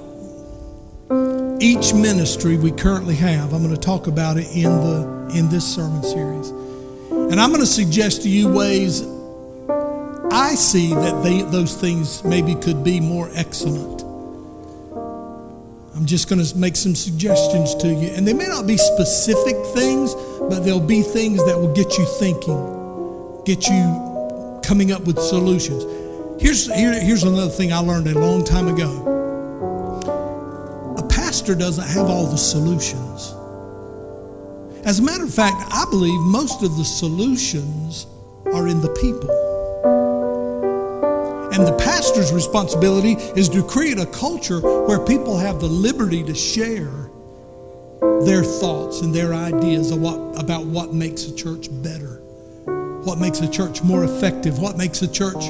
[1.60, 3.52] each ministry we currently have.
[3.52, 6.61] I'm going to talk about it in the in this sermon series.
[7.32, 9.00] And I'm going to suggest to you ways
[10.30, 14.02] I see that they, those things maybe could be more excellent.
[15.96, 18.08] I'm just going to make some suggestions to you.
[18.08, 22.04] And they may not be specific things, but they'll be things that will get you
[22.04, 25.84] thinking, get you coming up with solutions.
[26.38, 29.08] Here's, here, here's another thing I learned a long time ago
[30.98, 33.34] a pastor doesn't have all the solutions.
[34.84, 38.06] As a matter of fact, I believe most of the solutions
[38.46, 39.30] are in the people.
[41.52, 46.34] And the pastor's responsibility is to create a culture where people have the liberty to
[46.34, 47.10] share
[48.24, 52.16] their thoughts and their ideas what, about what makes a church better,
[53.04, 55.44] what makes a church more effective, what makes a church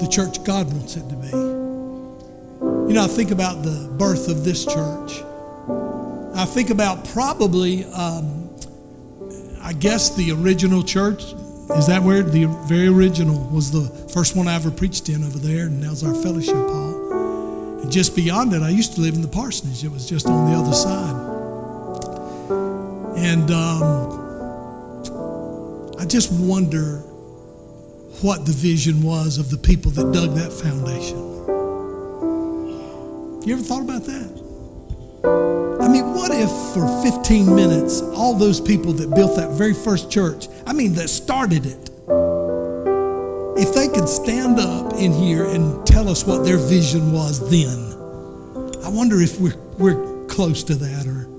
[0.00, 1.28] the church God wants it to be.
[1.28, 5.22] You know, I think about the birth of this church.
[6.38, 8.48] I think about probably, um,
[9.60, 14.46] I guess, the original church is that where the very original was the first one
[14.46, 17.80] I ever preached in over there, and now's our fellowship hall.
[17.82, 19.82] And just beyond it, I used to live in the parsonage.
[19.82, 21.16] It was just on the other side.
[23.16, 24.12] And um,
[25.98, 26.98] I just wonder
[28.22, 31.18] what the vision was of the people that dug that foundation.
[33.44, 34.38] You ever thought about that?
[36.28, 40.74] What if for 15 minutes, all those people that built that very first church, I
[40.74, 41.90] mean, that started it,
[43.56, 47.78] if they could stand up in here and tell us what their vision was then,
[48.84, 51.30] I wonder if we're, we're close to that or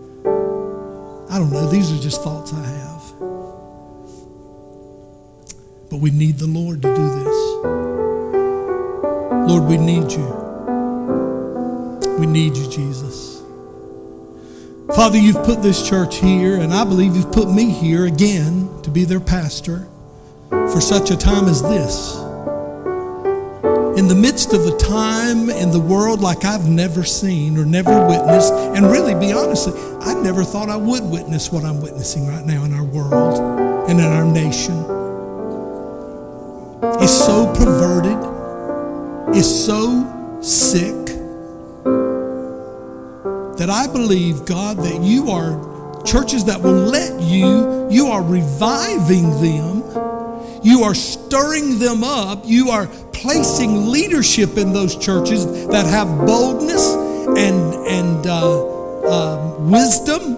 [1.31, 1.69] I don't know.
[1.69, 3.13] These are just thoughts I have.
[5.91, 7.37] But we need the Lord to do this.
[9.51, 10.25] Lord, we need you.
[12.17, 13.28] We need you, Jesus.
[14.95, 18.89] Father, you've put this church here, and I believe you've put me here again to
[18.89, 19.87] be their pastor
[20.49, 22.15] for such a time as this.
[23.99, 28.07] In the midst of a time in the world like I've never seen or never
[28.07, 29.69] witnessed, and really, be honest,
[30.01, 33.39] I never thought I would witness what I'm witnessing right now in our world
[33.89, 34.75] and in our nation.
[37.01, 38.17] It's so perverted,
[39.37, 40.98] it's so sick
[43.79, 49.83] I believe, God, that you are churches that will let you, you are reviving them,
[50.61, 56.93] you are stirring them up, you are placing leadership in those churches that have boldness
[57.37, 60.37] and, and uh, uh, wisdom.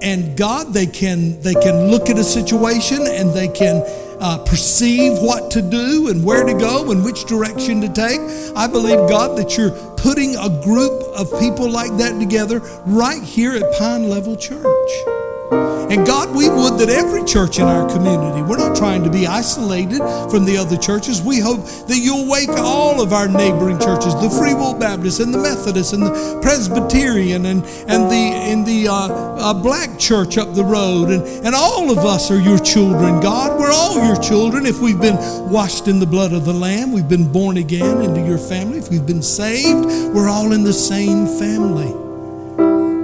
[0.00, 3.82] And God, they can they can look at a situation and they can
[4.20, 8.20] uh, perceive what to do and where to go and which direction to take.
[8.56, 13.52] I believe, God, that you're putting a group of people like that together right here
[13.52, 15.27] at Pine Level Church.
[15.50, 19.26] And God, we would that every church in our community, we're not trying to be
[19.26, 19.98] isolated
[20.30, 21.22] from the other churches.
[21.22, 25.32] We hope that you'll wake all of our neighboring churches, the Free Will Baptist and
[25.32, 30.54] the Methodist and the Presbyterian and, and the, and the uh, uh, Black Church up
[30.54, 31.08] the road.
[31.08, 33.58] And, and all of us are your children, God.
[33.58, 35.16] We're all your children if we've been
[35.50, 38.90] washed in the blood of the Lamb, we've been born again into your family, if
[38.90, 42.07] we've been saved, we're all in the same family.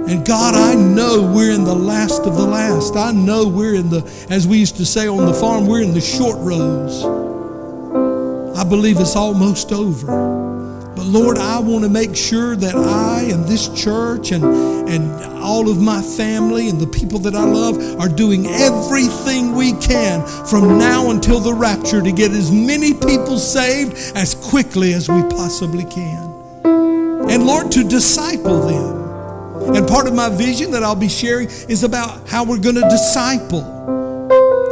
[0.07, 2.95] And God, I know we're in the last of the last.
[2.95, 5.95] I know we're in the, as we used to say on the farm, we're in
[5.95, 7.03] the short rows.
[8.55, 10.05] I believe it's almost over.
[10.95, 14.45] But Lord, I want to make sure that I and this church and,
[14.87, 15.11] and
[15.41, 20.25] all of my family and the people that I love are doing everything we can
[20.45, 25.21] from now until the rapture to get as many people saved as quickly as we
[25.23, 26.31] possibly can.
[27.27, 29.04] And Lord, to disciple them.
[29.73, 32.87] And part of my vision that I'll be sharing is about how we're going to
[32.89, 33.63] disciple,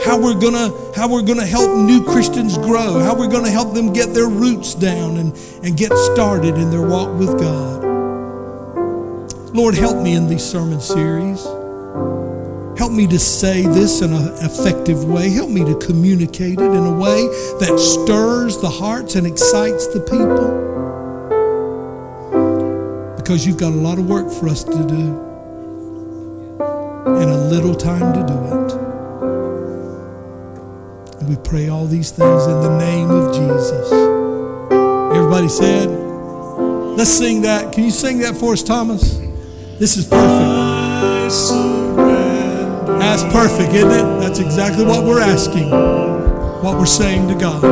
[0.05, 3.45] how we're going to how we're going to help new Christians grow, how we're going
[3.45, 7.39] to help them get their roots down and, and get started in their walk with
[7.39, 7.83] God.
[9.53, 11.43] Lord, help me in these sermon series.
[12.77, 15.29] Help me to say this in an effective way.
[15.29, 17.27] Help me to communicate it in a way
[17.59, 20.82] that stirs the hearts and excites the people
[23.23, 25.17] because you've got a lot of work for us to do
[27.05, 28.73] and a little time to do it.
[31.21, 33.93] And we pray all these things in the name of Jesus.
[35.15, 35.87] Everybody said,
[36.97, 37.71] let's sing that.
[37.71, 39.17] Can you sing that for us, Thomas?
[39.79, 40.51] This is perfect.
[42.99, 44.19] That's perfect, isn't it?
[44.19, 47.63] That's exactly what we're asking, what we're saying to God.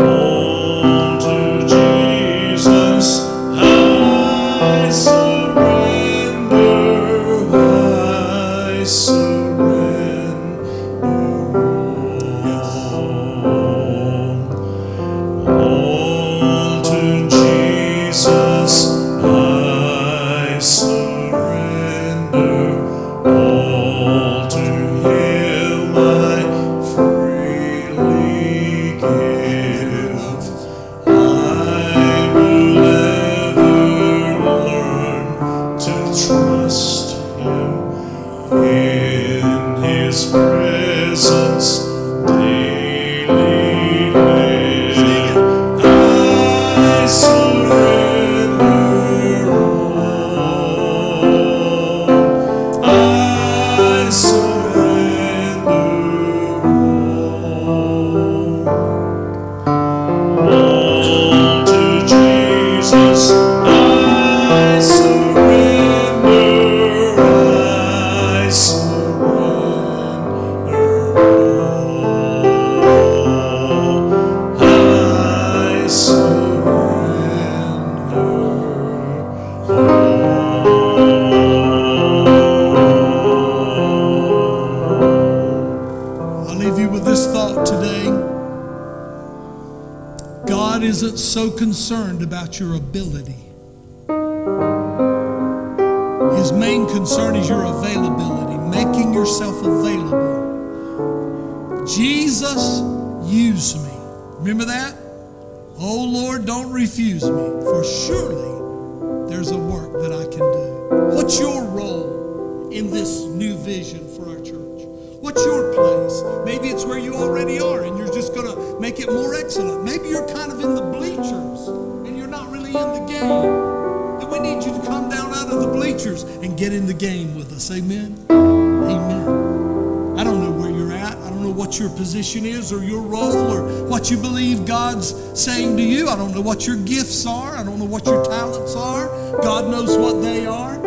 [135.33, 136.07] Saying to you.
[136.07, 137.55] I don't know what your gifts are.
[137.55, 139.07] I don't know what your talents are.
[139.41, 140.77] God knows what they are.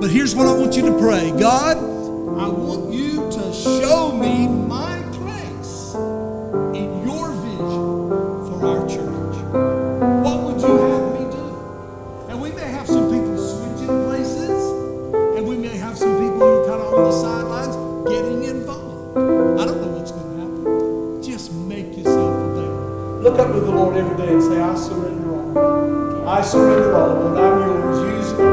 [0.00, 4.46] But here's what I want you to pray God, I want you to show me
[4.46, 4.97] my
[23.58, 26.28] to the Lord every day and say, I surrender all.
[26.28, 27.14] I surrender all.
[27.14, 27.98] Lord, I'm yours.
[28.14, 28.44] Use me.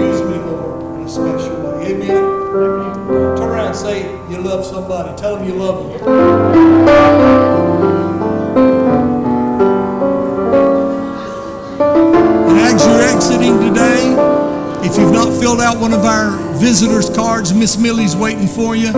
[0.00, 1.92] Use me, Lord, in a special way.
[1.92, 3.36] Amen.
[3.36, 5.14] Turn around and say you love somebody.
[5.18, 6.08] Tell them you love them.
[12.48, 14.14] And as you're exiting today,
[14.86, 18.92] if you've not filled out one of our visitors cards, Miss Millie's waiting for you.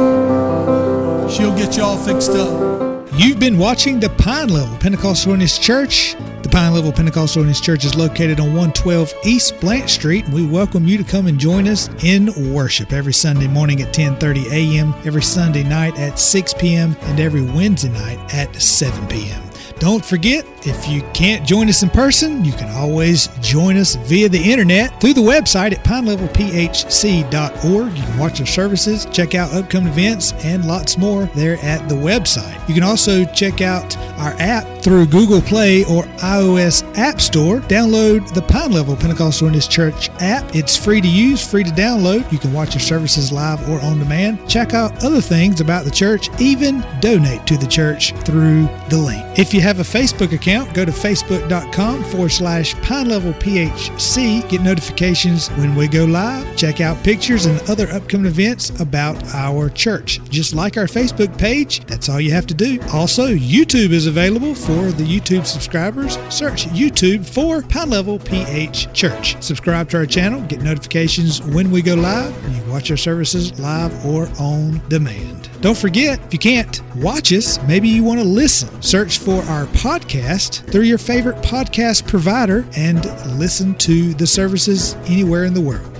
[1.28, 2.90] She'll get you all fixed up.
[3.20, 6.16] You've been watching the Pine Level Pentecostal Holiness Church.
[6.42, 10.47] The Pine Level Pentecostal Holiness Church is located on 112 East Blanche Street, and we
[10.47, 14.94] welcome you to come and join us in worship every Sunday morning at 10:30 a.m.,
[15.05, 19.49] every Sunday night at 6 p.m., and every Wednesday night at 7 p.m.
[19.81, 24.28] Don't forget, if you can't join us in person, you can always join us via
[24.28, 27.97] the internet through the website at pinelevelphc.org.
[27.97, 31.94] You can watch our services, check out upcoming events, and lots more there at the
[31.94, 32.69] website.
[32.69, 37.61] You can also check out our app through Google Play or iOS App Store.
[37.61, 40.55] Download the Pine Level Pentecostal Holiness Church app.
[40.55, 42.31] It's free to use, free to download.
[42.32, 44.48] You can watch our services live or on demand.
[44.48, 49.24] Check out other things about the church, even donate to the church through the link.
[49.39, 54.48] If you have a Facebook account, go to facebook.com forward slash Pine Level PHC.
[54.48, 56.57] Get notifications when we go live.
[56.57, 60.20] Check out pictures and other upcoming events about our church.
[60.31, 62.81] Just like our Facebook page, that's all you have to do.
[62.93, 66.16] Also, YouTube is available for the YouTube subscribers.
[66.28, 69.42] Search YouTube for Pine Level PH Church.
[69.42, 72.32] Subscribe to our channel, get notifications when we go live.
[72.44, 75.51] And you watch our services live or on demand.
[75.60, 78.80] Don't forget, if you can't watch us, maybe you want to listen.
[78.80, 83.05] Search for our podcast through your favorite podcast provider and
[83.38, 85.99] listen to the services anywhere in the world.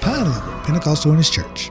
[0.00, 1.70] Pine Level Pentecostal Holiness Church.